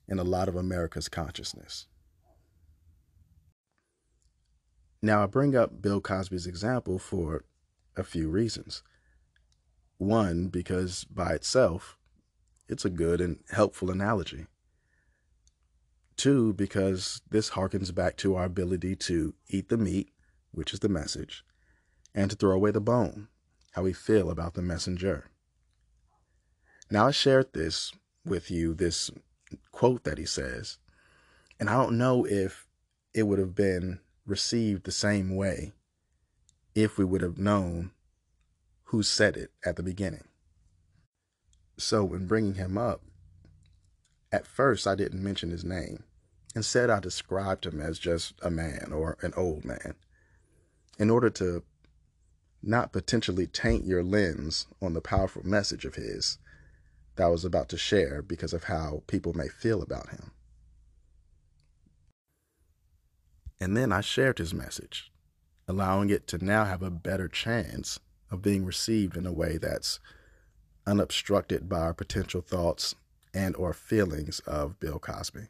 in 0.08 0.18
a 0.18 0.24
lot 0.24 0.48
of 0.48 0.56
America's 0.56 1.08
consciousness. 1.08 1.86
Now, 5.00 5.22
I 5.22 5.26
bring 5.26 5.54
up 5.54 5.80
Bill 5.80 6.00
Cosby's 6.00 6.46
example 6.46 6.98
for 6.98 7.44
a 7.96 8.02
few 8.02 8.28
reasons. 8.28 8.82
One, 9.98 10.48
because 10.48 11.04
by 11.04 11.34
itself, 11.34 11.96
it's 12.68 12.84
a 12.84 12.90
good 12.90 13.20
and 13.20 13.38
helpful 13.50 13.92
analogy. 13.92 14.46
Two, 16.16 16.52
because 16.52 17.20
this 17.30 17.50
harkens 17.50 17.94
back 17.94 18.16
to 18.16 18.34
our 18.34 18.44
ability 18.44 18.96
to 18.96 19.34
eat 19.48 19.68
the 19.68 19.78
meat, 19.78 20.10
which 20.50 20.72
is 20.72 20.80
the 20.80 20.88
message, 20.88 21.44
and 22.12 22.30
to 22.30 22.36
throw 22.36 22.52
away 22.52 22.72
the 22.72 22.80
bone, 22.80 23.28
how 23.74 23.82
we 23.82 23.92
feel 23.92 24.30
about 24.30 24.54
the 24.54 24.62
messenger. 24.62 25.26
Now, 26.90 27.08
I 27.08 27.10
shared 27.10 27.52
this 27.52 27.92
with 28.24 28.50
you, 28.50 28.72
this 28.72 29.10
quote 29.72 30.04
that 30.04 30.18
he 30.18 30.26
says, 30.26 30.78
and 31.58 31.68
I 31.68 31.74
don't 31.74 31.98
know 31.98 32.24
if 32.24 32.68
it 33.12 33.24
would 33.24 33.40
have 33.40 33.54
been 33.54 33.98
received 34.26 34.84
the 34.84 34.92
same 34.92 35.34
way 35.34 35.72
if 36.74 36.96
we 36.96 37.04
would 37.04 37.20
have 37.20 37.38
known 37.38 37.90
who 38.84 39.02
said 39.02 39.36
it 39.36 39.50
at 39.64 39.74
the 39.76 39.82
beginning. 39.82 40.24
So, 41.76 42.04
when 42.04 42.26
bringing 42.26 42.54
him 42.54 42.78
up, 42.78 43.02
at 44.30 44.46
first 44.46 44.86
I 44.86 44.94
didn't 44.94 45.22
mention 45.22 45.50
his 45.50 45.64
name. 45.64 46.04
Instead, 46.54 46.90
I 46.90 47.00
described 47.00 47.66
him 47.66 47.80
as 47.80 47.98
just 47.98 48.34
a 48.40 48.50
man 48.50 48.92
or 48.92 49.16
an 49.22 49.32
old 49.36 49.64
man 49.64 49.96
in 50.96 51.10
order 51.10 51.30
to 51.30 51.64
not 52.66 52.92
potentially 52.92 53.46
taint 53.46 53.86
your 53.86 54.02
lens 54.02 54.66
on 54.82 54.94
the 54.94 55.00
powerful 55.00 55.42
message 55.46 55.84
of 55.84 55.96
his 55.96 56.38
that 57.16 57.24
I 57.24 57.28
was 57.28 57.44
about 57.44 57.68
to 57.70 57.78
share 57.78 58.22
because 58.22 58.52
of 58.52 58.64
how 58.64 59.02
people 59.06 59.32
may 59.34 59.48
feel 59.48 59.82
about 59.82 60.10
him. 60.10 60.32
And 63.60 63.76
then 63.76 63.92
I 63.92 64.00
shared 64.00 64.38
his 64.38 64.54
message 64.54 65.10
allowing 65.68 66.10
it 66.10 66.26
to 66.28 66.44
now 66.44 66.64
have 66.64 66.82
a 66.82 66.90
better 66.90 67.28
chance 67.28 67.98
of 68.30 68.42
being 68.42 68.64
received 68.64 69.16
in 69.16 69.26
a 69.26 69.32
way 69.32 69.56
that's 69.58 70.00
unobstructed 70.86 71.68
by 71.68 71.78
our 71.80 71.94
potential 71.94 72.42
thoughts 72.42 72.94
and 73.32 73.56
or 73.56 73.72
feelings 73.72 74.40
of 74.40 74.78
Bill 74.80 74.98
Cosby. 74.98 75.48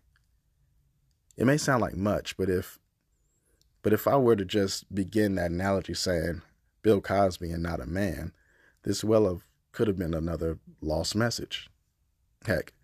It 1.37 1.47
may 1.47 1.57
sound 1.57 1.83
like 1.83 1.97
much, 1.97 2.37
but 2.37 2.49
if 2.49 2.79
But 3.83 3.93
if 3.93 4.07
I 4.09 4.17
were 4.17 4.37
to 4.37 4.45
just 4.45 4.95
begin 4.95 5.35
that 5.35 5.51
analogy 5.51 5.95
saying 5.95 6.43
Bill 6.85 7.01
Cosby 7.01 7.51
and 7.51 7.63
not 7.63 7.81
a 7.81 7.87
man, 7.87 8.33
this 8.83 9.03
well 9.03 9.27
of 9.27 9.49
could 9.73 9.89
have 9.89 9.99
been 9.99 10.15
another 10.15 10.59
lost 10.83 11.17
message. 11.17 11.71
Heck, 12.47 12.75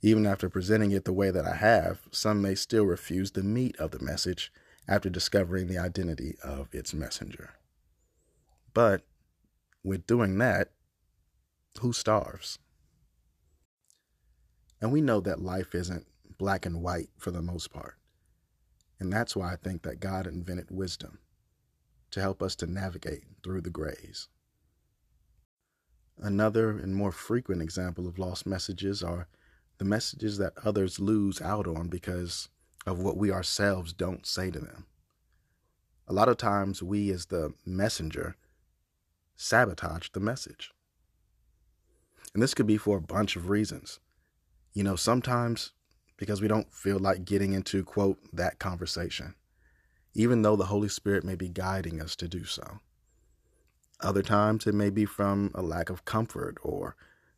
even 0.00 0.26
after 0.26 0.48
presenting 0.48 0.90
it 0.92 1.04
the 1.04 1.12
way 1.12 1.30
that 1.30 1.44
I 1.44 1.54
have, 1.54 2.00
some 2.10 2.40
may 2.40 2.54
still 2.54 2.86
refuse 2.86 3.30
the 3.30 3.42
meat 3.42 3.76
of 3.76 3.90
the 3.90 4.02
message 4.02 4.50
after 4.88 5.10
discovering 5.10 5.68
the 5.68 5.76
identity 5.76 6.36
of 6.42 6.74
its 6.74 6.94
messenger. 6.94 7.50
But 8.72 9.02
with 9.84 10.06
doing 10.06 10.38
that, 10.38 10.70
who 11.80 11.92
starves? 11.92 12.58
And 14.80 14.90
we 14.90 15.02
know 15.02 15.20
that 15.20 15.42
life 15.42 15.74
isn't 15.74 16.06
black 16.38 16.64
and 16.64 16.82
white 16.82 17.10
for 17.18 17.30
the 17.30 17.42
most 17.42 17.70
part. 17.70 17.96
And 18.98 19.12
that's 19.12 19.36
why 19.36 19.52
I 19.52 19.56
think 19.56 19.82
that 19.82 20.00
God 20.00 20.26
invented 20.26 20.70
wisdom 20.70 21.18
to 22.10 22.20
help 22.20 22.42
us 22.42 22.54
to 22.56 22.66
navigate 22.66 23.24
through 23.42 23.60
the 23.60 23.70
grays. 23.70 24.28
Another 26.18 26.70
and 26.70 26.94
more 26.94 27.12
frequent 27.12 27.62
example 27.62 28.06
of 28.06 28.18
lost 28.18 28.46
messages 28.46 29.02
are 29.02 29.28
the 29.78 29.84
messages 29.84 30.36
that 30.38 30.52
others 30.64 31.00
lose 31.00 31.40
out 31.40 31.66
on 31.66 31.88
because 31.88 32.48
of 32.86 32.98
what 32.98 33.16
we 33.16 33.30
ourselves 33.30 33.92
don't 33.92 34.26
say 34.26 34.50
to 34.50 34.58
them. 34.58 34.86
A 36.06 36.12
lot 36.12 36.28
of 36.28 36.36
times, 36.36 36.82
we 36.82 37.10
as 37.10 37.26
the 37.26 37.54
messenger 37.64 38.36
sabotage 39.36 40.08
the 40.10 40.20
message. 40.20 40.70
And 42.34 42.42
this 42.42 42.52
could 42.52 42.66
be 42.66 42.76
for 42.76 42.98
a 42.98 43.02
bunch 43.02 43.36
of 43.36 43.48
reasons. 43.48 44.00
You 44.74 44.84
know, 44.84 44.96
sometimes 44.96 45.72
because 46.16 46.42
we 46.42 46.48
don't 46.48 46.72
feel 46.72 46.98
like 46.98 47.24
getting 47.24 47.54
into, 47.54 47.82
quote, 47.82 48.18
that 48.34 48.58
conversation, 48.58 49.34
even 50.14 50.42
though 50.42 50.56
the 50.56 50.66
Holy 50.66 50.88
Spirit 50.88 51.24
may 51.24 51.34
be 51.34 51.48
guiding 51.48 52.00
us 52.00 52.16
to 52.16 52.28
do 52.28 52.44
so. 52.44 52.78
Other 54.00 54.22
times 54.22 54.66
it 54.66 54.74
may 54.74 54.90
be 54.90 55.04
from 55.04 55.50
a 55.54 55.62
lack 55.62 55.90
of 55.90 56.04
comfort 56.04 56.56
or 56.62 56.96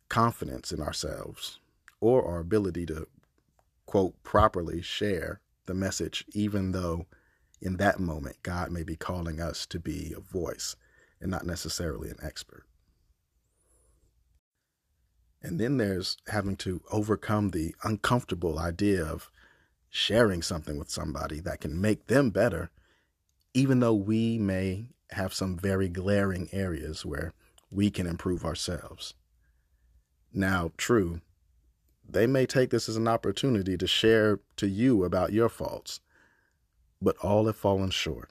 confidence 0.09 0.73
in 0.73 0.81
ourselves 0.81 1.59
or 2.01 2.25
our 2.27 2.39
ability 2.39 2.87
to, 2.87 3.07
quote, 3.87 4.23
properly 4.23 4.81
share 4.81 5.41
the 5.67 5.75
message, 5.75 6.25
even 6.33 6.73
though 6.73 7.07
in 7.61 7.77
that 7.77 8.01
moment 8.01 8.37
God 8.43 8.71
may 8.71 8.83
be 8.83 8.97
calling 8.97 9.41
us 9.41 9.67
to 9.67 9.79
be 9.79 10.13
a 10.17 10.21
voice 10.21 10.77
and 11.21 11.31
not 11.31 11.47
necessarily 11.47 12.11
an 12.11 12.19
expert. 12.23 12.65
And 15.43 15.59
then 15.59 15.77
there's 15.77 16.17
having 16.29 16.57
to 16.59 16.83
overcome 16.91 17.51
the 17.51 17.75
uncomfortable 17.83 18.59
idea 18.59 19.05
of 19.05 19.31
sharing 19.95 20.41
something 20.41 20.79
with 20.79 20.91
somebody 20.91 21.39
that 21.39 21.61
can 21.61 21.79
make 21.79 22.07
them 22.07 22.31
better, 22.31 22.71
even 23.53 23.81
though 23.81 23.95
we 23.95 24.39
may 24.39 24.87
have 25.11 25.35
some 25.35 25.55
very 25.55 25.87
glaring 25.87 26.49
areas 26.51 27.05
where 27.05 27.35
we 27.71 27.91
can 27.91 28.07
improve 28.07 28.43
ourselves. 28.43 29.13
Now, 30.33 30.73
true, 30.79 31.21
they 32.09 32.27
may 32.27 32.47
take 32.47 32.71
this 32.71 32.89
as 32.89 32.97
an 32.97 33.07
opportunity 33.07 33.77
to 33.77 33.87
share 33.87 34.41
to 34.57 34.67
you 34.67 35.05
about 35.05 35.35
your 35.35 35.51
faults, 35.51 36.01
but 37.03 37.17
all 37.19 37.45
have 37.45 37.57
fallen 37.57 37.91
short. 37.91 38.31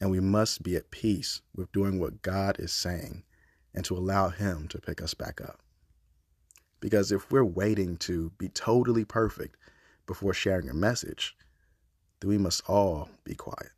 And 0.00 0.10
we 0.10 0.20
must 0.20 0.62
be 0.62 0.76
at 0.76 0.90
peace 0.90 1.42
with 1.54 1.70
doing 1.72 2.00
what 2.00 2.22
God 2.22 2.58
is 2.58 2.72
saying 2.72 3.24
and 3.74 3.84
to 3.84 3.94
allow 3.94 4.30
Him 4.30 4.66
to 4.68 4.80
pick 4.80 5.02
us 5.02 5.12
back 5.12 5.42
up. 5.42 5.60
Because 6.80 7.12
if 7.12 7.30
we're 7.30 7.44
waiting 7.44 7.98
to 7.98 8.30
be 8.38 8.48
totally 8.48 9.04
perfect 9.04 9.58
before 10.10 10.34
sharing 10.34 10.68
a 10.68 10.74
message, 10.74 11.36
then 12.18 12.28
we 12.28 12.36
must 12.36 12.68
all 12.68 13.08
be 13.22 13.32
quiet. 13.32 13.70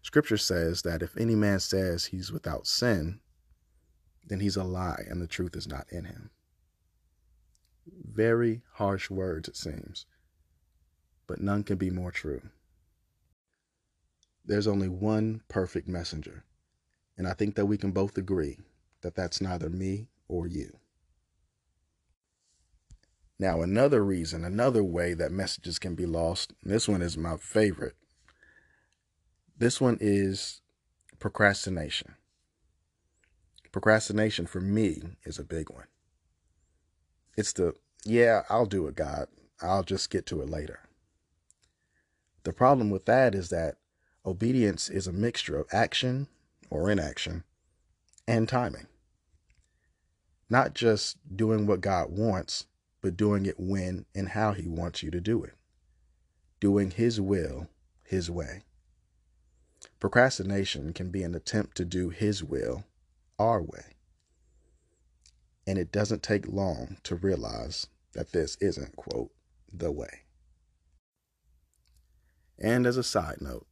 Scripture 0.00 0.36
says 0.36 0.82
that 0.82 1.02
if 1.02 1.16
any 1.16 1.34
man 1.34 1.58
says 1.58 2.04
he's 2.04 2.30
without 2.30 2.64
sin, 2.64 3.18
then 4.24 4.38
he's 4.38 4.54
a 4.54 4.62
lie 4.62 5.02
and 5.10 5.20
the 5.20 5.26
truth 5.26 5.56
is 5.56 5.66
not 5.66 5.88
in 5.90 6.04
him. 6.04 6.30
Very 8.04 8.62
harsh 8.74 9.10
words, 9.10 9.48
it 9.48 9.56
seems, 9.56 10.06
but 11.26 11.40
none 11.40 11.64
can 11.64 11.76
be 11.76 11.90
more 11.90 12.12
true. 12.12 12.42
There's 14.44 14.68
only 14.68 14.88
one 14.88 15.42
perfect 15.48 15.88
messenger, 15.88 16.44
and 17.18 17.26
I 17.26 17.32
think 17.32 17.56
that 17.56 17.66
we 17.66 17.76
can 17.76 17.90
both 17.90 18.16
agree 18.16 18.58
that 19.00 19.16
that's 19.16 19.40
neither 19.40 19.68
me 19.68 20.06
or 20.28 20.46
you. 20.46 20.78
Now, 23.38 23.62
another 23.62 24.04
reason, 24.04 24.44
another 24.44 24.84
way 24.84 25.14
that 25.14 25.32
messages 25.32 25.78
can 25.78 25.94
be 25.94 26.06
lost, 26.06 26.54
this 26.62 26.88
one 26.88 27.02
is 27.02 27.16
my 27.16 27.36
favorite. 27.36 27.96
This 29.58 29.80
one 29.80 29.98
is 30.00 30.60
procrastination. 31.18 32.14
Procrastination 33.72 34.46
for 34.46 34.60
me 34.60 35.02
is 35.24 35.38
a 35.38 35.44
big 35.44 35.68
one. 35.68 35.86
It's 37.36 37.52
the, 37.52 37.74
yeah, 38.04 38.42
I'll 38.48 38.66
do 38.66 38.86
it, 38.86 38.94
God. 38.94 39.26
I'll 39.60 39.82
just 39.82 40.10
get 40.10 40.26
to 40.26 40.40
it 40.42 40.48
later. 40.48 40.80
The 42.44 42.52
problem 42.52 42.90
with 42.90 43.06
that 43.06 43.34
is 43.34 43.48
that 43.48 43.76
obedience 44.24 44.88
is 44.88 45.06
a 45.06 45.12
mixture 45.12 45.58
of 45.58 45.66
action 45.72 46.28
or 46.70 46.90
inaction 46.90 47.42
and 48.28 48.48
timing. 48.48 48.86
Not 50.48 50.74
just 50.74 51.16
doing 51.34 51.66
what 51.66 51.80
God 51.80 52.16
wants, 52.16 52.66
but 53.04 53.16
doing 53.16 53.46
it 53.46 53.60
when 53.60 54.06
and 54.16 54.30
how 54.30 54.52
He 54.52 54.66
wants 54.66 55.02
you 55.02 55.12
to 55.12 55.20
do 55.20 55.44
it. 55.44 55.52
Doing 56.58 56.90
His 56.90 57.20
will, 57.20 57.68
His 58.02 58.28
way. 58.28 58.62
Procrastination 60.00 60.92
can 60.92 61.10
be 61.10 61.22
an 61.22 61.36
attempt 61.36 61.76
to 61.76 61.84
do 61.84 62.08
His 62.08 62.42
will 62.42 62.84
our 63.38 63.62
way 63.62 63.94
and 65.66 65.78
it 65.78 65.92
doesn't 65.92 66.22
take 66.22 66.46
long 66.46 66.98
to 67.04 67.16
realize 67.16 67.86
that 68.12 68.32
this 68.32 68.56
isn't, 68.60 68.96
quote, 68.96 69.30
the 69.72 69.90
way. 69.90 70.22
And 72.58 72.86
as 72.86 72.96
a 72.96 73.02
side 73.02 73.38
note, 73.40 73.66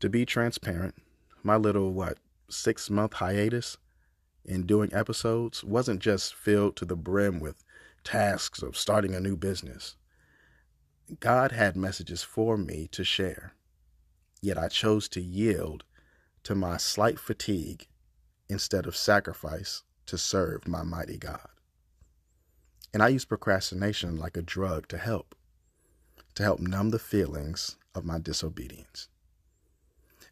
to 0.00 0.08
be 0.08 0.26
transparent, 0.26 0.94
my 1.42 1.56
little, 1.56 1.92
what, 1.92 2.18
six 2.48 2.90
month 2.90 3.14
hiatus 3.14 3.78
in 4.44 4.66
doing 4.66 4.92
episodes 4.92 5.62
wasn't 5.62 6.00
just 6.00 6.34
filled 6.34 6.76
to 6.76 6.84
the 6.84 6.96
brim 6.96 7.40
with 7.40 7.62
tasks 8.04 8.62
of 8.62 8.76
starting 8.76 9.14
a 9.14 9.20
new 9.20 9.36
business. 9.36 9.96
God 11.18 11.52
had 11.52 11.76
messages 11.76 12.22
for 12.22 12.56
me 12.56 12.88
to 12.92 13.04
share, 13.04 13.54
yet 14.40 14.56
I 14.56 14.68
chose 14.68 15.08
to 15.10 15.20
yield 15.20 15.84
to 16.44 16.54
my 16.54 16.76
slight 16.76 17.18
fatigue 17.18 17.88
instead 18.48 18.86
of 18.86 18.96
sacrifice 18.96 19.82
to 20.06 20.18
serve 20.18 20.66
my 20.66 20.82
mighty 20.82 21.18
God. 21.18 21.48
And 22.92 23.02
I 23.02 23.08
use 23.08 23.24
procrastination 23.24 24.16
like 24.16 24.36
a 24.36 24.42
drug 24.42 24.88
to 24.88 24.98
help, 24.98 25.34
to 26.34 26.42
help 26.42 26.60
numb 26.60 26.90
the 26.90 26.98
feelings 26.98 27.76
of 27.94 28.04
my 28.04 28.18
disobedience. 28.18 29.08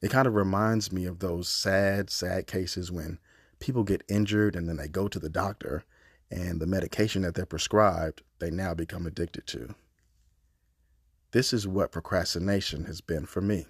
It 0.01 0.11
kind 0.11 0.27
of 0.27 0.35
reminds 0.35 0.93
me 0.93 1.07
of 1.07 1.19
those 1.19 1.49
sad, 1.49 2.11
sad 2.11 2.47
cases 2.47 2.91
when 2.91 3.19
people 3.59 3.85
get 3.85 4.05
injured 4.09 4.55
and 4.55 4.69
then 4.69 4.77
they 4.77 4.89
go 4.89 5.09
to 5.09 5.19
the 5.19 5.29
doctor 5.29 5.85
and 6.31 6.61
the 6.61 6.67
medication 6.67 7.23
that 7.23 7.35
they're 7.35 7.47
prescribed, 7.47 8.23
they 8.39 8.51
now 8.51 8.75
become 8.75 9.07
addicted 9.07 9.47
to. 9.49 9.75
This 11.33 11.53
is 11.53 11.67
what 11.67 11.93
procrastination 11.93 12.85
has 12.85 13.01
been 13.01 13.27
for 13.27 13.41
me. 13.41 13.67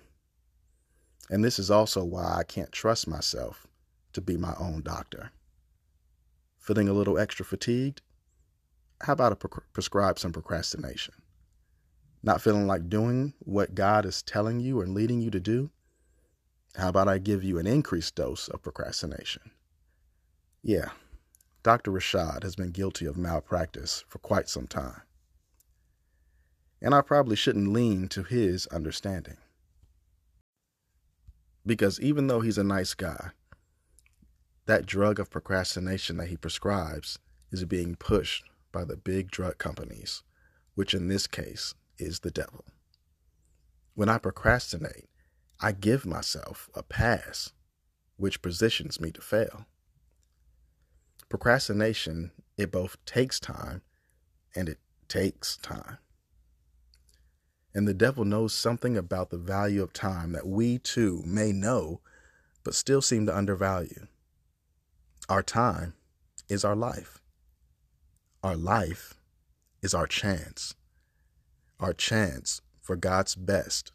And 1.30 1.44
this 1.44 1.58
is 1.58 1.70
also 1.70 2.04
why 2.04 2.36
I 2.38 2.44
can't 2.44 2.72
trust 2.72 3.06
myself 3.06 3.66
to 4.12 4.20
be 4.20 4.36
my 4.36 4.54
own 4.58 4.82
doctor. 4.82 5.30
Feeling 6.58 6.88
a 6.88 6.92
little 6.92 7.18
extra 7.18 7.44
fatigued? 7.44 8.02
How 9.02 9.12
about 9.12 9.32
a 9.32 9.36
pre- 9.36 9.62
prescribe 9.72 10.18
some 10.18 10.32
procrastination? 10.32 11.14
Not 12.22 12.42
feeling 12.42 12.66
like 12.66 12.88
doing 12.88 13.34
what 13.40 13.74
God 13.74 14.04
is 14.04 14.22
telling 14.22 14.60
you 14.60 14.80
and 14.80 14.94
leading 14.94 15.20
you 15.20 15.30
to 15.30 15.40
do? 15.40 15.70
How 16.76 16.88
about 16.88 17.08
I 17.08 17.18
give 17.18 17.44
you 17.44 17.58
an 17.58 17.66
increased 17.66 18.14
dose 18.14 18.48
of 18.48 18.62
procrastination? 18.62 19.50
Yeah, 20.62 20.90
Dr. 21.62 21.90
Rashad 21.90 22.42
has 22.44 22.56
been 22.56 22.70
guilty 22.70 23.06
of 23.06 23.16
malpractice 23.16 24.04
for 24.08 24.18
quite 24.18 24.48
some 24.48 24.66
time. 24.66 25.02
And 26.80 26.94
I 26.94 27.00
probably 27.00 27.36
shouldn't 27.36 27.72
lean 27.72 28.08
to 28.08 28.22
his 28.22 28.66
understanding. 28.68 29.38
Because 31.66 32.00
even 32.00 32.28
though 32.28 32.40
he's 32.40 32.58
a 32.58 32.64
nice 32.64 32.94
guy, 32.94 33.30
that 34.66 34.86
drug 34.86 35.18
of 35.18 35.30
procrastination 35.30 36.18
that 36.18 36.28
he 36.28 36.36
prescribes 36.36 37.18
is 37.50 37.64
being 37.64 37.96
pushed 37.96 38.44
by 38.70 38.84
the 38.84 38.96
big 38.96 39.30
drug 39.30 39.58
companies, 39.58 40.22
which 40.74 40.94
in 40.94 41.08
this 41.08 41.26
case 41.26 41.74
is 41.98 42.20
the 42.20 42.30
devil. 42.30 42.64
When 43.94 44.08
I 44.08 44.18
procrastinate, 44.18 45.08
I 45.60 45.72
give 45.72 46.06
myself 46.06 46.70
a 46.74 46.84
pass, 46.84 47.52
which 48.16 48.42
positions 48.42 49.00
me 49.00 49.10
to 49.10 49.20
fail. 49.20 49.66
Procrastination, 51.28 52.32
it 52.56 52.70
both 52.72 52.96
takes 53.04 53.38
time 53.38 53.82
and 54.54 54.68
it 54.68 54.78
takes 55.08 55.56
time. 55.58 55.98
And 57.74 57.86
the 57.86 57.94
devil 57.94 58.24
knows 58.24 58.54
something 58.54 58.96
about 58.96 59.30
the 59.30 59.36
value 59.38 59.82
of 59.82 59.92
time 59.92 60.32
that 60.32 60.46
we 60.46 60.78
too 60.78 61.22
may 61.26 61.52
know, 61.52 62.00
but 62.64 62.74
still 62.74 63.02
seem 63.02 63.26
to 63.26 63.36
undervalue. 63.36 64.06
Our 65.28 65.42
time 65.42 65.94
is 66.48 66.64
our 66.64 66.74
life. 66.74 67.20
Our 68.42 68.56
life 68.56 69.14
is 69.82 69.94
our 69.94 70.06
chance. 70.06 70.74
Our 71.78 71.92
chance 71.92 72.62
for 72.80 72.96
God's 72.96 73.34
best 73.34 73.92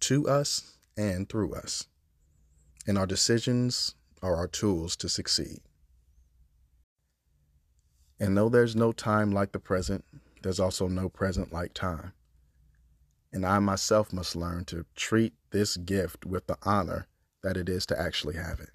to 0.00 0.28
us 0.28 0.76
and 0.96 1.28
through 1.28 1.54
us. 1.54 1.86
And 2.86 2.98
our 2.98 3.06
decisions 3.06 3.94
are 4.22 4.36
our 4.36 4.46
tools 4.46 4.94
to 4.96 5.08
succeed. 5.08 5.60
And 8.20 8.36
though 8.36 8.50
there's 8.50 8.76
no 8.76 8.92
time 8.92 9.32
like 9.32 9.52
the 9.52 9.58
present, 9.58 10.04
there's 10.42 10.60
also 10.60 10.86
no 10.86 11.08
present 11.08 11.52
like 11.52 11.72
time. 11.72 12.12
And 13.32 13.46
I 13.46 13.58
myself 13.60 14.12
must 14.12 14.36
learn 14.36 14.66
to 14.66 14.84
treat 14.94 15.32
this 15.50 15.78
gift 15.78 16.26
with 16.26 16.46
the 16.46 16.58
honor 16.62 17.06
that 17.42 17.56
it 17.56 17.68
is 17.68 17.86
to 17.86 17.98
actually 17.98 18.36
have 18.36 18.60
it. 18.60 18.70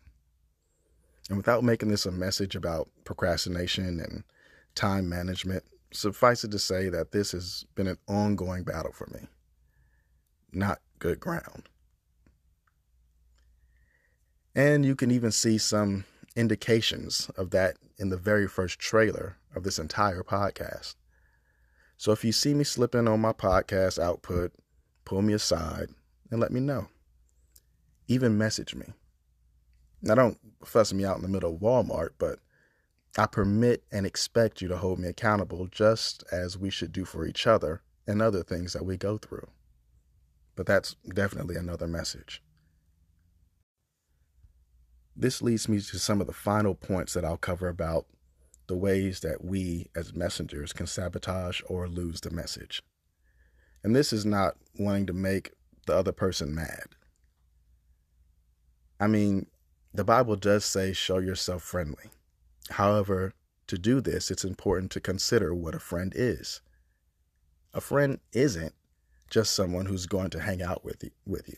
And 1.29 1.37
without 1.37 1.63
making 1.63 1.89
this 1.89 2.05
a 2.05 2.11
message 2.11 2.55
about 2.55 2.89
procrastination 3.03 3.99
and 3.99 4.23
time 4.73 5.07
management, 5.07 5.63
suffice 5.91 6.43
it 6.43 6.51
to 6.51 6.59
say 6.59 6.89
that 6.89 7.11
this 7.11 7.31
has 7.31 7.65
been 7.75 7.87
an 7.87 7.97
ongoing 8.07 8.63
battle 8.63 8.91
for 8.91 9.07
me. 9.07 9.27
Not 10.51 10.79
good 10.99 11.19
ground. 11.19 11.69
And 14.55 14.85
you 14.85 14.95
can 14.95 15.11
even 15.11 15.31
see 15.31 15.57
some 15.57 16.05
indications 16.35 17.29
of 17.37 17.51
that 17.51 17.77
in 17.97 18.09
the 18.09 18.17
very 18.17 18.47
first 18.47 18.79
trailer 18.79 19.37
of 19.55 19.63
this 19.63 19.79
entire 19.79 20.23
podcast. 20.23 20.95
So 21.97 22.11
if 22.11 22.25
you 22.25 22.31
see 22.31 22.53
me 22.53 22.63
slipping 22.63 23.07
on 23.07 23.21
my 23.21 23.33
podcast 23.33 23.99
output, 23.99 24.53
pull 25.05 25.21
me 25.21 25.33
aside 25.33 25.89
and 26.29 26.39
let 26.39 26.51
me 26.51 26.59
know. 26.59 26.87
Even 28.07 28.37
message 28.37 28.75
me. 28.75 28.87
Now, 30.01 30.15
don't 30.15 30.37
fuss 30.63 30.93
me 30.93 31.05
out 31.05 31.15
in 31.15 31.21
the 31.23 31.27
middle 31.27 31.55
of 31.55 31.61
Walmart, 31.61 32.11
but 32.19 32.39
I 33.17 33.25
permit 33.25 33.83
and 33.91 34.05
expect 34.05 34.61
you 34.61 34.67
to 34.67 34.77
hold 34.77 34.99
me 34.99 35.07
accountable 35.07 35.67
just 35.67 36.23
as 36.31 36.57
we 36.57 36.69
should 36.69 36.91
do 36.91 37.05
for 37.05 37.25
each 37.25 37.47
other 37.47 37.81
and 38.05 38.21
other 38.21 38.43
things 38.43 38.73
that 38.73 38.85
we 38.85 38.97
go 38.97 39.17
through. 39.17 39.47
But 40.55 40.65
that's 40.65 40.95
definitely 41.13 41.55
another 41.55 41.87
message. 41.87 42.43
This 45.15 45.41
leads 45.41 45.69
me 45.69 45.79
to 45.79 45.99
some 45.99 46.19
of 46.19 46.27
the 46.27 46.33
final 46.33 46.75
points 46.75 47.13
that 47.13 47.23
I'll 47.23 47.37
cover 47.37 47.69
about 47.69 48.05
the 48.67 48.75
ways 48.75 49.21
that 49.21 49.45
we 49.45 49.87
as 49.95 50.13
messengers 50.13 50.73
can 50.73 50.87
sabotage 50.87 51.61
or 51.67 51.87
lose 51.87 52.21
the 52.21 52.31
message. 52.31 52.83
And 53.83 53.95
this 53.95 54.11
is 54.11 54.25
not 54.25 54.55
wanting 54.77 55.05
to 55.05 55.13
make 55.13 55.51
the 55.85 55.95
other 55.95 56.11
person 56.11 56.53
mad. 56.53 56.95
I 58.99 59.07
mean, 59.07 59.45
the 59.93 60.03
Bible 60.03 60.35
does 60.35 60.65
say, 60.65 60.91
show 60.91 61.19
yourself 61.19 61.63
friendly. 61.63 62.09
However, 62.71 63.33
to 63.67 63.77
do 63.77 64.01
this, 64.01 64.31
it's 64.31 64.43
important 64.43 64.91
to 64.91 64.99
consider 64.99 65.53
what 65.53 65.75
a 65.75 65.79
friend 65.79 66.11
is. 66.15 66.61
A 67.73 67.79
friend 67.79 68.19
isn't 68.33 68.73
just 69.29 69.53
someone 69.53 69.85
who's 69.85 70.07
going 70.07 70.29
to 70.31 70.41
hang 70.41 70.61
out 70.61 70.83
with 70.83 71.03
you, 71.03 71.11
with 71.25 71.47
you. 71.47 71.57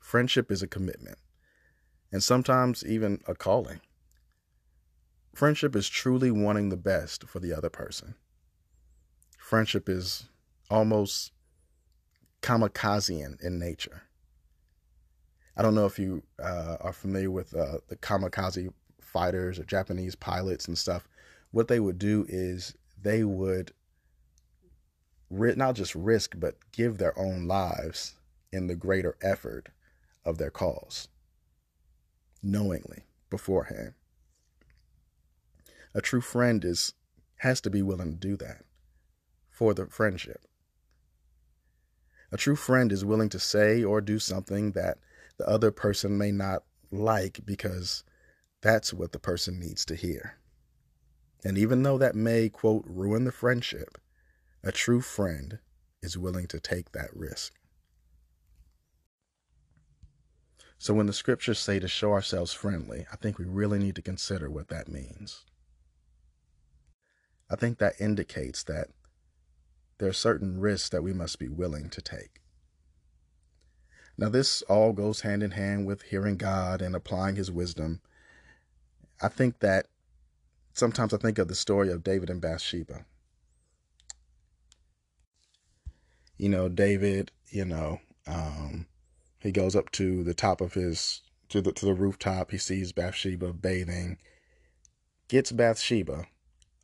Friendship 0.00 0.52
is 0.52 0.62
a 0.62 0.68
commitment 0.68 1.18
and 2.10 2.22
sometimes 2.22 2.84
even 2.84 3.20
a 3.26 3.34
calling. 3.34 3.80
Friendship 5.34 5.76
is 5.76 5.88
truly 5.88 6.30
wanting 6.30 6.68
the 6.68 6.76
best 6.76 7.28
for 7.28 7.38
the 7.38 7.52
other 7.52 7.70
person. 7.70 8.14
Friendship 9.38 9.88
is 9.88 10.28
almost 10.70 11.32
kamikazean 12.42 13.40
in 13.40 13.58
nature. 13.58 14.02
I 15.56 15.62
don't 15.62 15.74
know 15.74 15.86
if 15.86 15.98
you 15.98 16.22
uh, 16.42 16.76
are 16.80 16.92
familiar 16.92 17.30
with 17.30 17.54
uh, 17.54 17.78
the 17.88 17.96
kamikaze 17.96 18.72
fighters 19.00 19.58
or 19.58 19.64
Japanese 19.64 20.14
pilots 20.14 20.66
and 20.66 20.78
stuff. 20.78 21.08
What 21.50 21.68
they 21.68 21.80
would 21.80 21.98
do 21.98 22.26
is 22.28 22.74
they 23.00 23.24
would 23.24 23.72
not 25.30 25.74
just 25.74 25.94
risk, 25.94 26.34
but 26.38 26.56
give 26.72 26.98
their 26.98 27.18
own 27.18 27.46
lives 27.46 28.14
in 28.52 28.66
the 28.66 28.74
greater 28.74 29.16
effort 29.20 29.68
of 30.24 30.38
their 30.38 30.50
cause 30.50 31.08
knowingly 32.42 33.04
beforehand. 33.30 33.94
A 35.94 36.00
true 36.00 36.20
friend 36.20 36.64
is 36.64 36.94
has 37.38 37.60
to 37.60 37.70
be 37.70 37.82
willing 37.82 38.12
to 38.12 38.18
do 38.18 38.36
that 38.36 38.64
for 39.48 39.74
the 39.74 39.86
friendship. 39.86 40.44
A 42.30 42.36
true 42.36 42.56
friend 42.56 42.92
is 42.92 43.04
willing 43.04 43.28
to 43.30 43.38
say 43.38 43.82
or 43.82 44.00
do 44.00 44.18
something 44.18 44.72
that 44.72 44.98
the 45.38 45.48
other 45.48 45.70
person 45.70 46.18
may 46.18 46.32
not 46.32 46.64
like 46.90 47.40
because 47.44 48.04
that's 48.60 48.92
what 48.92 49.12
the 49.12 49.18
person 49.18 49.58
needs 49.58 49.84
to 49.86 49.94
hear. 49.94 50.38
And 51.44 51.56
even 51.56 51.82
though 51.82 51.98
that 51.98 52.16
may, 52.16 52.48
quote, 52.48 52.84
ruin 52.86 53.24
the 53.24 53.32
friendship, 53.32 53.98
a 54.62 54.72
true 54.72 55.00
friend 55.00 55.60
is 56.02 56.18
willing 56.18 56.48
to 56.48 56.60
take 56.60 56.92
that 56.92 57.14
risk. 57.14 57.54
So 60.78 60.94
when 60.94 61.06
the 61.06 61.12
scriptures 61.12 61.58
say 61.58 61.80
to 61.80 61.88
show 61.88 62.12
ourselves 62.12 62.52
friendly, 62.52 63.04
I 63.12 63.16
think 63.16 63.38
we 63.38 63.44
really 63.44 63.80
need 63.80 63.96
to 63.96 64.02
consider 64.02 64.48
what 64.48 64.68
that 64.68 64.88
means. 64.88 65.44
I 67.50 67.56
think 67.56 67.78
that 67.78 68.00
indicates 68.00 68.62
that 68.64 68.88
there 69.98 70.08
are 70.08 70.12
certain 70.14 70.60
risks 70.60 70.88
that 70.90 71.02
we 71.02 71.12
must 71.12 71.40
be 71.40 71.48
willing 71.48 71.90
to 71.90 72.00
take. 72.00 72.42
Now, 74.16 74.28
this 74.28 74.62
all 74.62 74.92
goes 74.92 75.22
hand 75.22 75.42
in 75.42 75.52
hand 75.52 75.86
with 75.86 76.02
hearing 76.02 76.36
God 76.36 76.80
and 76.82 76.94
applying 76.94 77.36
His 77.36 77.50
wisdom. 77.50 78.00
I 79.20 79.28
think 79.28 79.60
that 79.60 79.86
sometimes 80.74 81.12
I 81.12 81.18
think 81.18 81.38
of 81.38 81.48
the 81.48 81.54
story 81.54 81.90
of 81.90 82.04
David 82.04 82.30
and 82.30 82.40
Bathsheba. 82.40 83.04
You 86.36 86.48
know, 86.48 86.68
David, 86.68 87.32
you 87.48 87.64
know, 87.64 88.00
um, 88.26 88.86
he 89.38 89.52
goes 89.52 89.76
up 89.76 89.90
to 89.92 90.24
the 90.24 90.34
top 90.34 90.60
of 90.60 90.74
his 90.74 91.22
to 91.48 91.60
the 91.60 91.72
to 91.72 91.86
the 91.86 91.94
rooftop. 91.94 92.50
He 92.50 92.58
sees 92.58 92.92
Bathsheba 92.92 93.52
bathing. 93.52 94.18
Gets 95.28 95.52
Bathsheba 95.52 96.26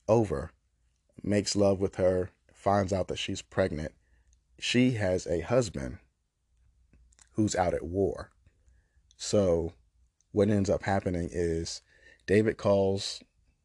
over, 0.09 0.53
makes 1.23 1.57
love 1.57 1.81
with 1.81 1.97
her, 1.97 2.31
finds 2.53 2.93
out 2.93 3.09
that 3.09 3.19
she's 3.19 3.43
pregnant. 3.43 3.93
She 4.59 4.93
has 4.93 5.27
a 5.27 5.41
husband 5.41 5.99
who's 7.33 7.57
out 7.57 7.75
at 7.75 7.83
war. 7.83 8.31
So 9.17 9.73
what 10.33 10.51
ends 10.51 10.71
up 10.71 10.85
happening 10.85 11.29
is 11.33 11.83
David 12.27 12.57
calls 12.57 13.23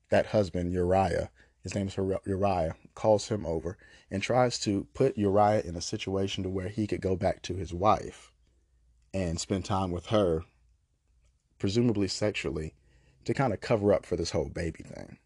that 0.10 0.28
husband 0.28 0.74
Uriah. 0.74 1.30
His 1.62 1.76
name 1.76 1.88
is 1.88 1.98
Uriah. 1.98 2.76
Calls 2.96 3.28
him 3.28 3.46
over 3.46 3.78
and 4.10 4.24
tries 4.24 4.58
to 4.60 4.88
put 4.94 5.18
Uriah 5.18 5.62
in 5.62 5.76
a 5.76 5.82
situation 5.82 6.44
to 6.44 6.50
where 6.50 6.70
he 6.70 6.88
could 6.88 7.02
go 7.02 7.16
back 7.16 7.42
to 7.44 7.56
his 7.56 7.74
wife 7.74 8.29
and 9.14 9.40
spend 9.40 9.66
time 9.66 9.92
with 9.92 10.08
her, 10.08 10.44
presumably 11.58 12.08
sexually, 12.08 12.74
to 13.26 13.34
kind 13.34 13.54
of 13.54 13.62
cover 13.62 13.94
up 13.94 14.06
for 14.06 14.16
this 14.16 14.32
whole 14.32 14.50
baby 14.50 14.84
thing. 14.84 15.18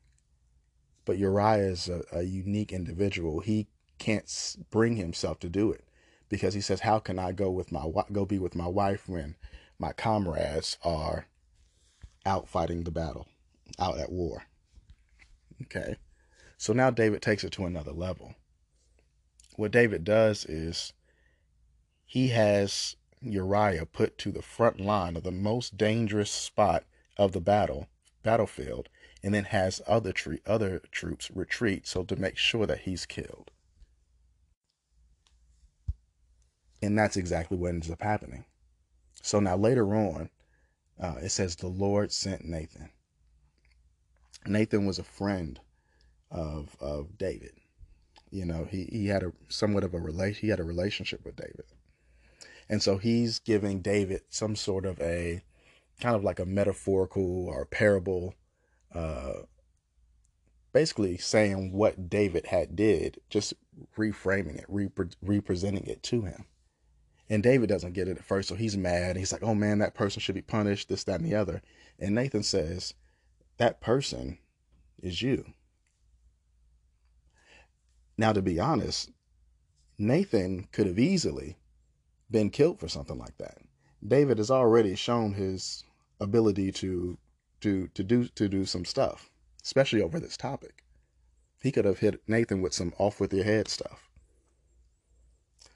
But 1.05 1.17
Uriah 1.17 1.69
is 1.69 1.89
a, 1.89 2.03
a 2.11 2.23
unique 2.23 2.71
individual. 2.71 3.41
He 3.41 3.67
can't 3.97 4.57
bring 4.69 4.95
himself 4.95 5.39
to 5.39 5.49
do 5.49 5.71
it 5.71 5.85
because 6.29 6.53
he 6.53 6.61
says, 6.61 6.81
"How 6.81 6.99
can 6.99 7.19
I 7.19 7.31
go 7.31 7.51
with 7.51 7.71
my 7.71 7.85
go 8.11 8.25
be 8.25 8.39
with 8.39 8.55
my 8.55 8.67
wife 8.67 9.07
when 9.07 9.35
my 9.77 9.91
comrades 9.93 10.77
are 10.83 11.27
out 12.25 12.47
fighting 12.47 12.83
the 12.83 12.91
battle, 12.91 13.27
out 13.77 13.99
at 13.99 14.11
war?" 14.11 14.43
Okay, 15.63 15.97
so 16.57 16.73
now 16.73 16.89
David 16.89 17.21
takes 17.21 17.43
it 17.43 17.51
to 17.53 17.65
another 17.65 17.91
level. 17.91 18.35
What 19.55 19.71
David 19.71 20.03
does 20.03 20.45
is 20.45 20.93
he 22.05 22.29
has 22.29 22.95
Uriah 23.23 23.86
put 23.86 24.17
to 24.19 24.31
the 24.31 24.41
front 24.41 24.79
line 24.79 25.15
of 25.15 25.23
the 25.23 25.31
most 25.31 25.77
dangerous 25.77 26.31
spot 26.31 26.83
of 27.17 27.31
the 27.31 27.41
battle 27.41 27.88
battlefield 28.21 28.89
and 29.21 29.33
then 29.33 29.45
has 29.45 29.81
other 29.88 30.12
tre- 30.12 30.41
other 30.45 30.81
troops 30.91 31.31
retreat 31.31 31.88
so 31.88 32.03
to 32.03 32.15
make 32.15 32.38
sure 32.38 32.65
that 32.65 32.81
he's 32.81 33.05
killed. 33.05 33.51
And 36.81 36.97
that's 36.97 37.15
exactly 37.17 37.57
what 37.57 37.69
ends 37.69 37.89
up 37.89 38.01
happening. 38.01 38.45
So 39.21 39.39
now 39.39 39.55
later 39.55 39.95
on, 39.95 40.29
uh, 40.99 41.15
it 41.21 41.29
says 41.29 41.55
the 41.55 41.67
Lord 41.67 42.12
sent 42.12 42.43
Nathan. 42.43 42.89
Nathan 44.45 44.86
was 44.86 44.99
a 44.99 45.03
friend 45.03 45.59
of 46.29 46.75
of 46.81 47.17
David. 47.17 47.53
You 48.31 48.45
know, 48.45 48.65
he, 48.65 48.86
he 48.86 49.07
had 49.07 49.23
a 49.23 49.31
somewhat 49.47 49.83
of 49.83 49.93
a 49.93 49.99
relation 49.99 50.41
he 50.41 50.49
had 50.49 50.59
a 50.59 50.63
relationship 50.63 51.23
with 51.23 51.36
David. 51.36 51.65
And 52.73 52.81
so 52.81 52.97
he's 52.97 53.38
giving 53.38 53.81
David 53.81 54.21
some 54.29 54.55
sort 54.55 54.88
of 54.88 54.99
a 54.99 55.43
kind 56.01 56.15
of 56.15 56.23
like 56.23 56.39
a 56.39 56.45
metaphorical 56.47 57.45
or 57.45 57.67
parable, 57.67 58.33
uh, 58.95 59.43
basically 60.71 61.17
saying 61.17 61.71
what 61.71 62.09
David 62.09 62.47
had 62.47 62.75
did, 62.75 63.21
just 63.29 63.53
reframing 63.95 64.57
it, 64.57 64.65
repre- 64.67 65.15
representing 65.21 65.86
it 65.86 66.01
to 66.01 66.23
him. 66.23 66.45
And 67.29 67.43
David 67.43 67.69
doesn't 67.69 67.93
get 67.93 68.07
it 68.07 68.17
at 68.17 68.25
first, 68.25 68.49
so 68.49 68.55
he's 68.55 68.75
mad. 68.75 69.17
He's 69.17 69.31
like, 69.31 69.43
oh 69.43 69.53
man, 69.53 69.77
that 69.77 69.93
person 69.93 70.19
should 70.19 70.33
be 70.33 70.41
punished, 70.41 70.89
this, 70.89 71.03
that, 71.03 71.19
and 71.19 71.31
the 71.31 71.36
other. 71.36 71.62
And 71.99 72.15
Nathan 72.15 72.41
says, 72.41 72.95
that 73.57 73.81
person 73.81 74.39
is 74.99 75.21
you. 75.21 75.45
Now, 78.17 78.33
to 78.33 78.41
be 78.41 78.59
honest, 78.59 79.12
Nathan 79.99 80.67
could 80.71 80.88
have 80.88 80.97
easily 80.97 81.57
been 82.33 82.49
killed 82.49 82.79
for 82.79 82.89
something 82.89 83.17
like 83.17 83.37
that. 83.37 83.59
David 84.05 84.39
has 84.39 84.51
already 84.51 84.95
shown 84.95 85.35
his 85.35 85.85
ability 86.19 86.71
to 86.71 87.17
to 87.61 87.87
to 87.89 88.03
do 88.03 88.27
to 88.27 88.49
do 88.49 88.65
some 88.65 88.83
stuff, 88.83 89.29
especially 89.63 90.01
over 90.01 90.19
this 90.19 90.35
topic. 90.35 90.83
He 91.61 91.71
could 91.71 91.85
have 91.85 91.99
hit 91.99 92.27
Nathan 92.27 92.61
with 92.61 92.73
some 92.73 92.91
off 92.97 93.21
with 93.21 93.33
your 93.33 93.45
head 93.45 93.69
stuff. 93.69 94.09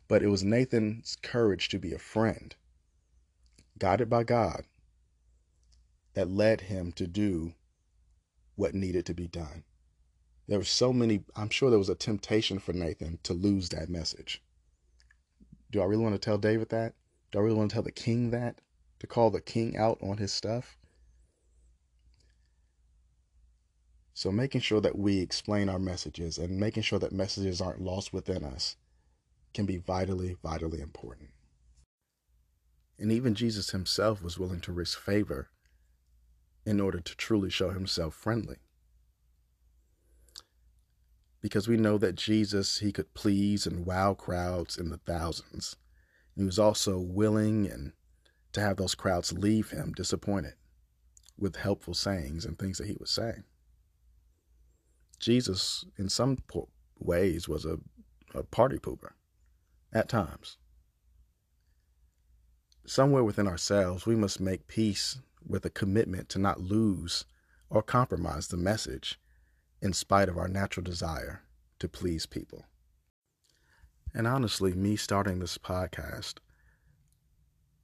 But 0.09 0.23
it 0.23 0.27
was 0.27 0.43
Nathan's 0.43 1.15
courage 1.21 1.69
to 1.69 1.79
be 1.79 1.93
a 1.93 1.99
friend, 1.99 2.55
guided 3.77 4.09
by 4.09 4.23
God, 4.23 4.65
that 6.15 6.29
led 6.29 6.61
him 6.61 6.91
to 6.93 7.07
do 7.07 7.53
what 8.55 8.73
needed 8.73 9.05
to 9.05 9.13
be 9.13 9.27
done. 9.27 9.63
There 10.47 10.57
were 10.57 10.65
so 10.65 10.91
many, 10.91 11.23
I'm 11.35 11.49
sure 11.49 11.69
there 11.69 11.77
was 11.77 11.89
a 11.89 11.95
temptation 11.95 12.57
for 12.57 12.73
Nathan 12.73 13.19
to 13.23 13.33
lose 13.33 13.69
that 13.69 13.89
message. 13.89 14.41
Do 15.71 15.81
I 15.81 15.85
really 15.85 16.03
want 16.03 16.15
to 16.15 16.19
tell 16.19 16.37
David 16.37 16.69
that? 16.69 16.93
Do 17.31 17.39
I 17.39 17.41
really 17.41 17.57
want 17.57 17.69
to 17.69 17.73
tell 17.73 17.83
the 17.83 17.91
king 17.91 18.31
that? 18.31 18.61
To 18.99 19.07
call 19.07 19.29
the 19.29 19.41
king 19.41 19.77
out 19.77 19.99
on 20.01 20.17
his 20.17 20.31
stuff? 20.31 20.77
So, 24.13 24.31
making 24.31 24.61
sure 24.61 24.81
that 24.81 24.97
we 24.97 25.19
explain 25.19 25.69
our 25.69 25.77
messages 25.77 26.39
and 26.39 26.59
making 26.59 26.83
sure 26.83 26.97
that 26.97 27.11
messages 27.11 27.61
aren't 27.61 27.81
lost 27.81 28.11
within 28.11 28.43
us 28.43 28.75
can 29.53 29.65
be 29.65 29.77
vitally, 29.77 30.37
vitally 30.41 30.81
important. 30.81 31.29
And 32.97 33.11
even 33.11 33.35
Jesus 33.35 33.69
himself 33.69 34.23
was 34.23 34.39
willing 34.39 34.61
to 34.61 34.71
risk 34.71 34.99
favor 34.99 35.49
in 36.65 36.81
order 36.81 36.99
to 36.99 37.15
truly 37.15 37.49
show 37.49 37.69
himself 37.69 38.15
friendly. 38.15 38.57
Because 41.41 41.67
we 41.67 41.77
know 41.77 41.97
that 41.97 42.15
Jesus, 42.15 42.79
he 42.79 42.91
could 42.91 43.13
please 43.13 43.67
and 43.67 43.85
wow 43.85 44.13
crowds 44.13 44.77
in 44.77 44.89
the 44.89 44.97
thousands. 44.97 45.75
And 46.35 46.43
he 46.43 46.45
was 46.45 46.59
also 46.59 46.97
willing 46.97 47.67
and 47.67 47.93
to 48.53 48.61
have 48.61 48.77
those 48.77 48.95
crowds 48.95 49.33
leave 49.33 49.69
him 49.69 49.93
disappointed 49.93 50.53
with 51.37 51.57
helpful 51.57 51.93
sayings 51.93 52.45
and 52.45 52.57
things 52.57 52.79
that 52.79 52.87
he 52.87 52.97
was 52.99 53.11
saying. 53.11 53.43
Jesus, 55.19 55.85
in 55.97 56.09
some 56.09 56.37
ways, 56.99 57.47
was 57.47 57.65
a, 57.65 57.77
a 58.33 58.43
party 58.43 58.77
pooper 58.77 59.11
at 59.93 60.09
times. 60.09 60.57
Somewhere 62.85 63.23
within 63.23 63.47
ourselves, 63.47 64.05
we 64.05 64.15
must 64.15 64.39
make 64.39 64.67
peace 64.67 65.19
with 65.45 65.65
a 65.65 65.69
commitment 65.69 66.29
to 66.29 66.39
not 66.39 66.61
lose 66.61 67.25
or 67.69 67.81
compromise 67.81 68.47
the 68.47 68.57
message 68.57 69.19
in 69.81 69.93
spite 69.93 70.29
of 70.29 70.37
our 70.37 70.47
natural 70.47 70.83
desire 70.83 71.41
to 71.79 71.87
please 71.87 72.25
people. 72.25 72.65
And 74.13 74.25
honestly, 74.25 74.73
me 74.73 74.95
starting 74.95 75.39
this 75.39 75.57
podcast 75.57 76.35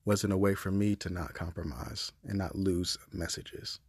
wasn't 0.05 0.33
a 0.33 0.37
way 0.37 0.55
for 0.55 0.71
me 0.71 0.95
to 0.95 1.09
not 1.09 1.33
compromise 1.33 2.11
and 2.27 2.37
not 2.37 2.55
lose 2.55 2.97
messages. 3.11 3.79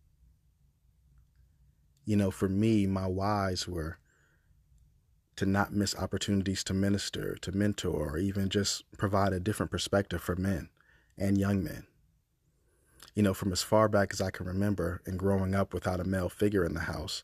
You 2.05 2.17
know, 2.17 2.31
for 2.31 2.49
me, 2.49 2.87
my 2.87 3.07
whys 3.07 3.67
were 3.67 3.99
to 5.37 5.47
not 5.47 5.73
miss 5.73 5.97
opportunities 5.97 6.63
to 6.65 6.75
minister, 6.75 7.37
to 7.37 7.53
mentor, 7.53 8.11
or 8.11 8.19
even 8.19 8.49
just 8.49 8.85
provide 8.97 9.33
a 9.33 9.41
different 9.41 9.73
perspective 9.73 10.21
for 10.21 10.37
men 10.37 10.69
and 11.19 11.39
young 11.39 11.65
men. 11.65 11.87
You 13.15 13.23
know, 13.23 13.35
from 13.35 13.53
as 13.53 13.63
far 13.63 13.89
back 13.89 14.13
as 14.13 14.21
I 14.21 14.31
can 14.31 14.47
remember 14.47 15.01
and 15.07 15.19
growing 15.19 15.55
up 15.55 15.73
without 15.73 16.01
a 16.01 16.05
male 16.05 16.29
figure 16.29 16.65
in 16.65 16.75
the 16.75 16.81
house, 16.81 17.23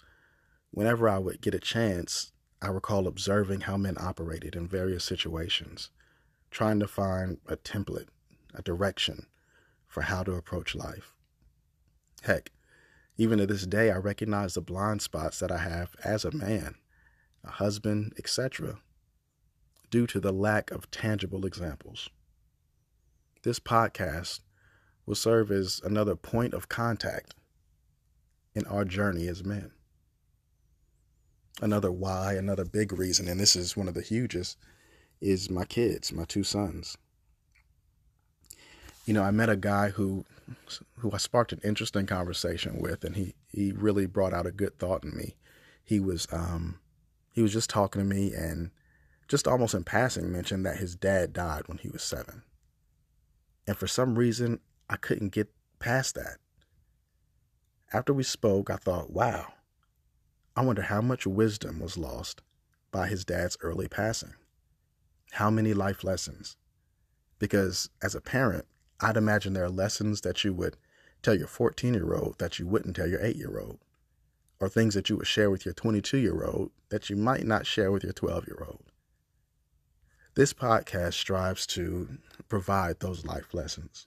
whenever 0.71 1.09
I 1.09 1.19
would 1.19 1.41
get 1.41 1.55
a 1.55 1.61
chance, 1.61 2.33
I 2.63 2.69
recall 2.69 3.07
observing 3.07 3.63
how 3.63 3.77
men 3.77 3.97
operated 3.99 4.55
in 4.55 4.69
various 4.69 5.05
situations, 5.05 5.91
trying 6.51 6.81
to 6.81 6.89
find 6.89 7.39
a 7.47 7.57
template, 7.57 8.09
a 8.55 8.63
direction 8.63 9.27
for 9.87 10.03
how 10.03 10.23
to 10.23 10.35
approach 10.35 10.75
life. 10.75 11.15
Heck, 12.23 12.53
even 13.17 13.39
to 13.39 13.47
this 13.47 13.67
day, 13.67 13.91
I 13.91 13.97
recognize 13.97 14.55
the 14.55 14.61
blind 14.61 15.03
spots 15.03 15.39
that 15.41 15.51
I 15.51 15.59
have 15.59 15.95
as 16.05 16.25
a 16.25 16.31
man 16.31 16.77
a 17.43 17.51
husband, 17.51 18.13
etc., 18.19 18.81
due 19.91 20.07
to 20.07 20.21
the 20.21 20.33
lack 20.33 20.71
of 20.71 20.91
tangible 20.91 21.47
examples. 21.47 22.11
This 23.43 23.59
podcast 23.59 24.41
will 25.07 25.15
serve 25.15 25.51
as 25.51 25.81
another 25.83 26.15
point 26.15 26.53
of 26.53 26.69
contact 26.69 27.35
in 28.55 28.67
our 28.67 28.85
journey 28.85 29.27
as 29.27 29.45
men. 29.45 29.73
Another 31.61 31.93
why, 31.93 32.35
another 32.35 32.65
big 32.65 32.93
reason, 32.93 33.29
and 33.29 33.39
this 33.39 33.55
is 33.55 33.77
one 33.77 33.87
of 33.87 33.95
the 33.95 34.01
hugest, 34.01 34.57
is 35.21 35.51
my 35.51 35.65
kids, 35.65 36.13
my 36.13 36.25
two 36.25 36.43
sons. 36.43 36.97
You 39.05 39.13
know, 39.13 39.23
I 39.23 39.31
met 39.31 39.51
a 39.51 39.57
guy 39.57 39.91
who 39.91 40.25
who 40.99 41.13
I 41.13 41.19
sparked 41.19 41.53
an 41.53 41.61
interesting 41.63 42.07
conversation 42.07 42.79
with, 42.79 43.05
and 43.05 43.15
he 43.15 43.35
he 43.49 43.73
really 43.73 44.07
brought 44.07 44.33
out 44.33 44.47
a 44.47 44.53
good 44.53 44.79
thought 44.79 45.05
in 45.05 45.17
me. 45.17 45.37
He 45.85 46.01
was 46.01 46.27
um, 46.33 46.81
he 47.33 47.43
was 47.43 47.53
just 47.53 47.71
talking 47.71 48.01
to 48.01 48.07
me 48.07 48.33
and 48.33 48.71
just 49.29 49.47
almost 49.47 49.75
in 49.75 49.85
passing 49.85 50.33
mentioned 50.33 50.67
that 50.67 50.79
his 50.79 50.97
dad 50.97 51.33
died 51.33 51.63
when 51.67 51.79
he 51.79 51.89
was 51.89 52.03
seven. 52.03 52.43
And 53.67 53.77
for 53.77 53.87
some 53.87 54.19
reason, 54.19 54.61
I 54.89 54.97
couldn't 54.97 55.29
get 55.33 55.53
past 55.79 56.17
that. 56.17 56.39
After 57.93 58.13
we 58.13 58.23
spoke, 58.23 58.71
I 58.71 58.77
thought, 58.77 59.13
wow, 59.13 59.53
I 60.57 60.63
wonder 60.63 60.83
how 60.83 61.01
much 61.01 61.27
wisdom 61.27 61.79
was 61.79 61.97
lost 61.97 62.43
by 62.91 63.07
his 63.07 63.25
dad's 63.25 63.57
early 63.61 63.89
passing. 63.89 64.35
How 65.33 65.51
many 65.51 65.73
life 65.73 66.03
lessons? 66.03 66.57
Because 67.39 67.89
as 68.03 68.15
a 68.15 68.21
parent, 68.21 68.67
I'd 69.01 69.17
imagine 69.17 69.53
there 69.53 69.65
are 69.65 69.71
lessons 69.71 70.23
that 70.23 70.45
you 70.45 70.53
would 70.53 70.77
tell 71.23 71.35
your 71.35 71.47
14 71.47 71.95
year 71.95 72.15
old 72.15 72.39
that 72.39 72.59
you 72.59 72.67
wouldn't 72.67 72.97
tell 72.97 73.07
your 73.07 73.25
8 73.25 73.37
year 73.37 73.59
old 73.59 73.79
or 74.59 74.69
things 74.69 74.95
that 74.95 75.09
you 75.09 75.17
would 75.17 75.27
share 75.27 75.51
with 75.51 75.65
your 75.65 75.75
22 75.75 76.19
year 76.19 76.45
old 76.45 76.71
that 76.91 77.09
you 77.09 77.17
might 77.17 77.47
not 77.47 77.67
share 77.67 77.91
with 77.91 78.05
your 78.05 78.13
12 78.13 78.47
year 78.47 78.63
old. 78.67 78.85
This 80.35 80.53
podcast 80.53 81.15
strives 81.15 81.67
to 81.69 82.19
provide 82.49 83.01
those 83.01 83.25
life 83.25 83.55
lessons. 83.55 84.07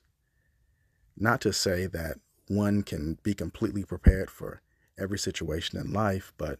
Not 1.16 1.40
to 1.42 1.52
say 1.52 1.86
that 1.86 2.18
one 2.48 2.82
can 2.82 3.18
be 3.22 3.34
completely 3.34 3.84
prepared 3.84 4.30
for 4.30 4.60
every 4.98 5.18
situation 5.18 5.78
in 5.78 5.92
life, 5.92 6.32
but 6.36 6.58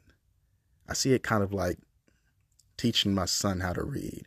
I 0.88 0.94
see 0.94 1.12
it 1.12 1.23
kind 1.23 1.42
of 1.42 1.53
like 1.53 1.79
teaching 2.77 3.14
my 3.14 3.25
son 3.25 3.61
how 3.61 3.73
to 3.73 3.83
read. 3.83 4.25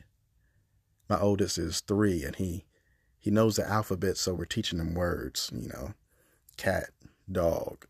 My 1.10 1.20
oldest 1.20 1.58
is 1.58 1.82
three 1.82 2.24
and 2.24 2.36
he 2.36 2.65
he 3.20 3.32
knows 3.32 3.58
the 3.58 3.67
alphabet, 3.67 4.15
so 4.15 4.34
we're 4.34 4.46
teaching 4.46 4.80
him 4.80 4.93
words, 4.93 5.50
you 5.54 5.67
know, 5.67 5.93
cat, 6.56 6.91
dog, 7.30 7.86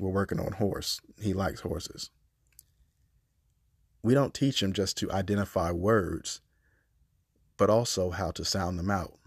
we're 0.00 0.10
working 0.10 0.40
on 0.40 0.52
horse. 0.52 1.00
He 1.20 1.32
likes 1.32 1.60
horses. 1.60 2.10
We 4.02 4.14
don't 4.14 4.34
teach 4.34 4.62
him 4.62 4.72
just 4.72 4.96
to 4.98 5.12
identify 5.12 5.70
words, 5.70 6.40
but 7.56 7.68
also 7.68 8.10
how 8.10 8.30
to 8.32 8.44
sound 8.44 8.78
them 8.78 8.90
out. 8.90 9.18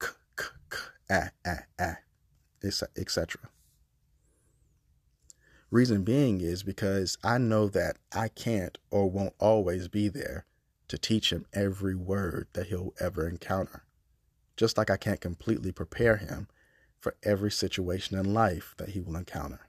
K, 0.00 0.08
k, 0.36 0.44
k, 0.70 0.78
ah, 1.10 1.30
ah, 1.44 1.64
ah, 1.80 1.96
etc. 2.96 3.50
Reason 5.74 6.04
being 6.04 6.40
is 6.40 6.62
because 6.62 7.18
I 7.24 7.38
know 7.38 7.68
that 7.68 7.98
I 8.12 8.28
can't 8.28 8.78
or 8.90 9.10
won't 9.10 9.34
always 9.38 9.88
be 9.88 10.08
there 10.08 10.46
to 10.88 10.96
teach 10.96 11.32
him 11.32 11.46
every 11.52 11.94
word 11.94 12.46
that 12.52 12.68
he'll 12.68 12.94
ever 13.00 13.28
encounter. 13.28 13.84
Just 14.56 14.78
like 14.78 14.88
I 14.88 14.96
can't 14.96 15.20
completely 15.20 15.72
prepare 15.72 16.16
him 16.16 16.48
for 17.00 17.16
every 17.22 17.50
situation 17.50 18.18
in 18.18 18.32
life 18.32 18.74
that 18.78 18.90
he 18.90 19.00
will 19.00 19.16
encounter 19.16 19.68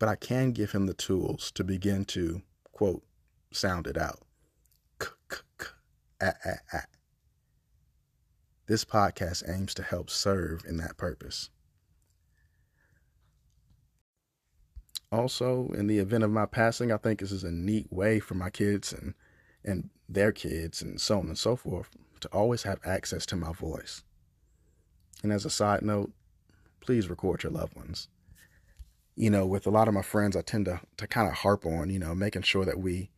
but 0.00 0.08
I 0.08 0.16
can 0.16 0.50
give 0.50 0.72
him 0.72 0.86
the 0.86 0.94
tools 0.94 1.52
to 1.52 1.62
begin 1.62 2.06
to, 2.06 2.42
quote, 2.72 3.04
sound 3.52 3.86
it 3.86 3.98
out. 3.98 4.22
This 8.66 8.84
podcast 8.84 9.48
aims 9.48 9.74
to 9.74 9.82
help 9.82 10.08
serve 10.10 10.64
in 10.66 10.78
that 10.78 10.96
purpose. 10.96 11.50
Also, 15.12 15.68
in 15.74 15.86
the 15.86 15.98
event 15.98 16.24
of 16.24 16.30
my 16.30 16.46
passing, 16.46 16.92
I 16.92 16.96
think 16.96 17.20
this 17.20 17.32
is 17.32 17.44
a 17.44 17.50
neat 17.50 17.92
way 17.92 18.20
for 18.20 18.34
my 18.34 18.50
kids 18.50 18.92
and 18.92 19.14
and 19.64 19.90
their 20.08 20.32
kids 20.32 20.80
and 20.82 21.00
so 21.00 21.18
on 21.18 21.26
and 21.26 21.38
so 21.38 21.54
forth 21.54 21.90
to 22.20 22.28
always 22.28 22.62
have 22.62 22.80
access 22.84 23.26
to 23.26 23.36
my 23.36 23.52
voice. 23.52 24.02
And 25.22 25.32
as 25.32 25.44
a 25.44 25.50
side 25.50 25.82
note, 25.82 26.12
please 26.80 27.10
record 27.10 27.42
your 27.42 27.52
loved 27.52 27.76
ones 27.76 28.08
you 29.20 29.28
know, 29.28 29.44
with 29.44 29.66
a 29.66 29.70
lot 29.70 29.86
of 29.86 29.92
my 29.92 30.00
friends, 30.00 30.34
I 30.34 30.40
tend 30.40 30.64
to, 30.64 30.80
to 30.96 31.06
kind 31.06 31.28
of 31.28 31.34
harp 31.34 31.66
on, 31.66 31.90
you 31.90 31.98
know, 31.98 32.14
making 32.14 32.40
sure 32.40 32.64
that 32.64 32.78
we 32.78 33.10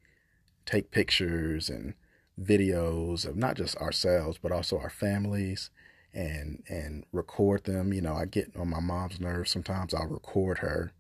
take 0.67 0.91
pictures 0.91 1.69
and 1.69 1.95
videos 2.41 3.25
of 3.25 3.37
not 3.37 3.57
just 3.57 3.77
ourselves 3.77 4.39
but 4.43 4.51
also 4.51 4.79
our 4.79 4.91
families 4.91 5.71
and 6.13 6.63
and 6.69 7.05
record 7.13 7.65
them. 7.65 7.93
You 7.93 8.01
know, 8.01 8.15
I 8.15 8.25
get 8.25 8.51
on 8.57 8.69
my 8.69 8.81
mom's 8.81 9.21
nerves 9.21 9.53
sometimes. 9.53 9.95
I'll 9.95 10.09
record 10.09 10.59
her. 10.59 10.93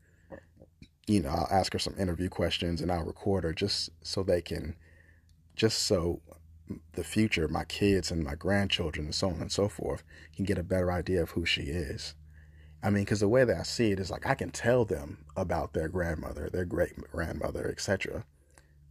You 1.07 1.23
know, 1.23 1.31
I'll 1.31 1.49
ask 1.51 1.73
her 1.73 1.79
some 1.79 1.97
interview 1.99 2.29
questions 2.29 2.81
and 2.81 2.91
I'll 2.91 3.05
record 3.05 3.45
her 3.45 3.53
just 3.53 3.91
so 4.03 4.23
they 4.23 4.41
can 4.41 4.77
just 5.57 5.83
so 5.83 6.21
the 6.93 7.05
future, 7.05 7.49
my 7.49 7.65
kids 7.65 8.11
and 8.11 8.25
my 8.25 8.35
grandchildren 8.35 9.07
and 9.07 9.15
so 9.15 9.29
on 9.29 9.41
and 9.41 9.53
so 9.53 9.69
forth 9.69 10.03
can 10.35 10.45
get 10.45 10.59
a 10.59 10.63
better 10.63 10.91
idea 10.91 11.23
of 11.23 11.31
who 11.31 11.45
she 11.45 11.63
is. 11.63 12.15
I 12.83 12.91
mean, 12.91 13.05
because 13.05 13.21
the 13.21 13.29
way 13.29 13.45
that 13.45 13.59
I 13.59 13.63
see 13.63 13.93
it 13.93 14.01
is 14.01 14.11
like 14.11 14.27
I 14.27 14.35
can 14.35 14.51
tell 14.51 14.85
them 14.85 15.25
about 15.37 15.73
their 15.73 15.89
grandmother, 15.89 16.49
their 16.51 16.65
great 16.65 16.97
grandmother, 17.13 17.69
etc. 17.69 18.25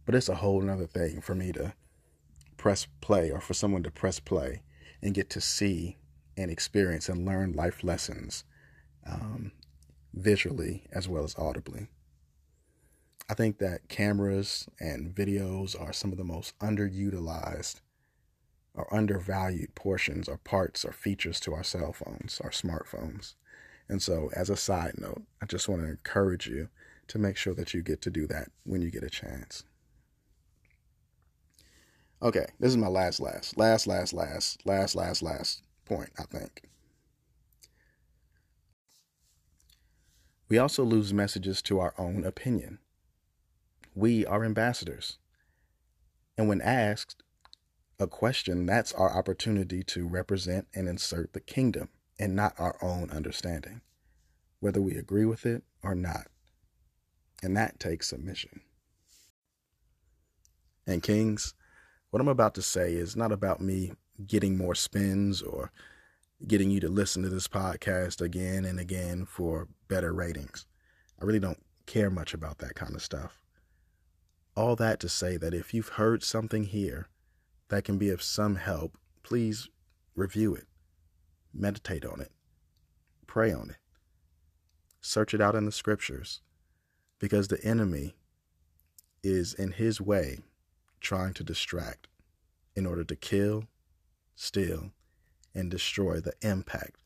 But 0.06 0.14
it's 0.14 0.28
a 0.28 0.36
whole 0.36 0.60
nother 0.62 0.86
thing 0.86 1.20
for 1.20 1.34
me 1.34 1.52
to 1.52 1.74
press 2.56 2.86
play 3.00 3.30
or 3.30 3.40
for 3.40 3.54
someone 3.54 3.82
to 3.82 3.90
press 3.90 4.18
play 4.18 4.62
and 5.02 5.14
get 5.14 5.28
to 5.30 5.40
see 5.40 5.98
and 6.36 6.50
experience 6.50 7.08
and 7.08 7.26
learn 7.26 7.52
life 7.52 7.84
lessons 7.84 8.44
um, 9.06 9.52
visually 10.14 10.84
as 10.92 11.08
well 11.08 11.24
as 11.24 11.34
audibly. 11.36 11.88
I 13.32 13.34
think 13.34 13.56
that 13.60 13.88
cameras 13.88 14.68
and 14.78 15.14
videos 15.14 15.74
are 15.80 15.94
some 15.94 16.12
of 16.12 16.18
the 16.18 16.22
most 16.22 16.52
underutilized 16.58 17.80
or 18.74 18.94
undervalued 18.94 19.74
portions 19.74 20.28
or 20.28 20.36
parts 20.36 20.84
or 20.84 20.92
features 20.92 21.40
to 21.40 21.54
our 21.54 21.64
cell 21.64 21.94
phones, 21.94 22.42
our 22.44 22.50
smartphones. 22.50 23.32
And 23.88 24.02
so, 24.02 24.28
as 24.36 24.50
a 24.50 24.56
side 24.56 24.96
note, 24.98 25.22
I 25.40 25.46
just 25.46 25.66
want 25.66 25.80
to 25.80 25.88
encourage 25.88 26.46
you 26.46 26.68
to 27.08 27.18
make 27.18 27.38
sure 27.38 27.54
that 27.54 27.72
you 27.72 27.80
get 27.80 28.02
to 28.02 28.10
do 28.10 28.26
that 28.26 28.48
when 28.64 28.82
you 28.82 28.90
get 28.90 29.02
a 29.02 29.08
chance. 29.08 29.64
Okay, 32.20 32.44
this 32.60 32.68
is 32.68 32.76
my 32.76 32.88
last, 32.88 33.18
last, 33.18 33.56
last, 33.56 33.86
last, 33.86 34.12
last, 34.12 34.66
last, 34.66 34.94
last, 34.94 35.22
last 35.22 35.62
point, 35.86 36.10
I 36.18 36.24
think. 36.24 36.64
We 40.50 40.58
also 40.58 40.84
lose 40.84 41.14
messages 41.14 41.62
to 41.62 41.80
our 41.80 41.94
own 41.96 42.26
opinion. 42.26 42.78
We 43.94 44.24
are 44.24 44.44
ambassadors. 44.44 45.18
And 46.38 46.48
when 46.48 46.60
asked 46.60 47.22
a 47.98 48.06
question, 48.06 48.66
that's 48.66 48.92
our 48.92 49.16
opportunity 49.16 49.82
to 49.84 50.08
represent 50.08 50.66
and 50.74 50.88
insert 50.88 51.32
the 51.32 51.40
kingdom 51.40 51.88
and 52.18 52.34
not 52.34 52.54
our 52.58 52.76
own 52.82 53.10
understanding, 53.10 53.82
whether 54.60 54.80
we 54.80 54.96
agree 54.96 55.26
with 55.26 55.44
it 55.44 55.62
or 55.82 55.94
not. 55.94 56.28
And 57.42 57.56
that 57.56 57.78
takes 57.78 58.08
submission. 58.08 58.62
And, 60.86 61.02
Kings, 61.02 61.54
what 62.10 62.20
I'm 62.20 62.28
about 62.28 62.54
to 62.54 62.62
say 62.62 62.94
is 62.94 63.16
not 63.16 63.30
about 63.30 63.60
me 63.60 63.92
getting 64.26 64.56
more 64.56 64.74
spins 64.74 65.42
or 65.42 65.70
getting 66.46 66.70
you 66.70 66.80
to 66.80 66.88
listen 66.88 67.22
to 67.22 67.28
this 67.28 67.48
podcast 67.48 68.20
again 68.20 68.64
and 68.64 68.80
again 68.80 69.26
for 69.26 69.68
better 69.88 70.12
ratings. 70.12 70.66
I 71.20 71.24
really 71.24 71.40
don't 71.40 71.62
care 71.86 72.10
much 72.10 72.34
about 72.34 72.58
that 72.58 72.74
kind 72.74 72.94
of 72.94 73.02
stuff. 73.02 73.41
All 74.54 74.76
that 74.76 75.00
to 75.00 75.08
say 75.08 75.36
that 75.38 75.54
if 75.54 75.72
you've 75.72 75.90
heard 75.90 76.22
something 76.22 76.64
here 76.64 77.08
that 77.68 77.84
can 77.84 77.96
be 77.96 78.10
of 78.10 78.22
some 78.22 78.56
help, 78.56 78.98
please 79.22 79.68
review 80.14 80.54
it, 80.54 80.66
meditate 81.54 82.04
on 82.04 82.20
it, 82.20 82.32
pray 83.26 83.50
on 83.50 83.70
it, 83.70 83.76
search 85.00 85.32
it 85.32 85.40
out 85.40 85.54
in 85.54 85.64
the 85.64 85.72
scriptures, 85.72 86.42
because 87.18 87.48
the 87.48 87.64
enemy 87.64 88.14
is 89.22 89.54
in 89.54 89.72
his 89.72 90.00
way 90.00 90.40
trying 91.00 91.32
to 91.34 91.44
distract 91.44 92.08
in 92.76 92.84
order 92.84 93.04
to 93.04 93.16
kill, 93.16 93.64
steal, 94.34 94.90
and 95.54 95.70
destroy 95.70 96.20
the 96.20 96.34
impact 96.42 97.02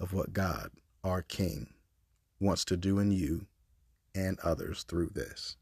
of 0.00 0.12
what 0.12 0.32
God, 0.32 0.70
our 1.04 1.22
King, 1.22 1.74
wants 2.40 2.64
to 2.64 2.76
do 2.76 2.98
in 2.98 3.12
you 3.12 3.46
and 4.14 4.38
others 4.40 4.82
through 4.82 5.10
this. 5.14 5.56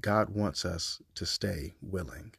God 0.00 0.30
wants 0.30 0.64
us 0.64 1.00
to 1.14 1.26
stay 1.26 1.74
willing. 1.80 2.34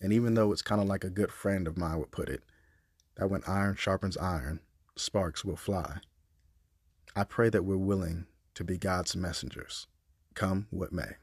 And 0.00 0.12
even 0.12 0.34
though 0.34 0.52
it's 0.52 0.62
kind 0.62 0.80
of 0.80 0.86
like 0.86 1.04
a 1.04 1.10
good 1.10 1.32
friend 1.32 1.66
of 1.66 1.78
mine 1.78 1.98
would 1.98 2.10
put 2.10 2.28
it, 2.28 2.42
that 3.16 3.30
when 3.30 3.42
iron 3.46 3.76
sharpens 3.76 4.16
iron, 4.16 4.60
sparks 4.96 5.44
will 5.44 5.56
fly. 5.56 5.98
I 7.14 7.24
pray 7.24 7.48
that 7.48 7.64
we're 7.64 7.76
willing 7.76 8.26
to 8.54 8.64
be 8.64 8.76
God's 8.76 9.16
messengers, 9.16 9.86
come 10.34 10.66
what 10.70 10.92
may. 10.92 11.16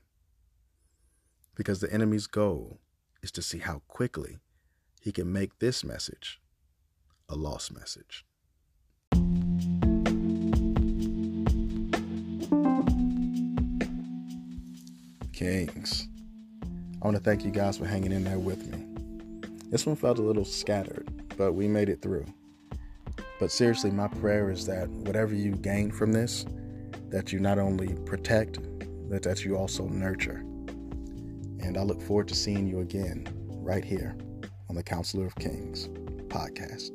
Because 1.56 1.82
the 1.82 1.94
enemy's 1.94 2.28
goal 2.28 2.80
is 3.22 3.32
to 3.34 3.42
see 3.42 3.60
how 3.60 3.84
quickly 3.88 4.40
he 5.02 5.12
can 5.12 5.32
make 5.32 5.60
this 5.60 5.84
message 5.84 6.42
a 7.30 7.36
lost 7.36 7.72
message. 7.72 8.26
Kings, 15.44 16.08
I 17.02 17.06
want 17.06 17.18
to 17.18 17.22
thank 17.22 17.44
you 17.44 17.52
guys 17.52 17.78
for 17.78 17.86
hanging 17.86 18.14
in 18.14 18.24
there 18.24 18.40
with 18.40 18.66
me. 18.72 18.86
This 19.70 19.86
one 19.86 19.98
felt 19.98 20.18
a 20.18 20.22
little 20.22 20.46
scattered, 20.46 21.06
but 21.36 21.52
we 21.52 21.68
made 21.68 21.90
it 21.90 22.02
through. 22.02 22.26
But 23.42 23.52
seriously, 23.52 23.92
my 23.92 24.08
prayer 24.08 24.52
is 24.52 24.66
that 24.68 24.88
whatever 24.88 25.36
you 25.36 25.52
gain 25.52 25.92
from 25.92 26.14
this, 26.14 26.46
that 27.10 27.34
you 27.34 27.42
not 27.42 27.60
only 27.60 27.94
protect, 28.06 28.60
but 29.10 29.22
that 29.24 29.44
you 29.44 29.58
also 29.58 29.86
nurture. 29.90 30.46
And 31.60 31.78
I 31.78 31.82
look 31.84 32.02
forward 32.02 32.30
to 32.30 32.36
seeing 32.36 32.66
you 32.66 32.80
again 32.80 33.28
right 33.50 33.84
here 33.84 34.16
on 34.70 34.78
the 34.78 34.84
Counselor 34.84 35.26
of 35.26 35.36
Kings 35.36 35.90
podcast. 36.30 36.92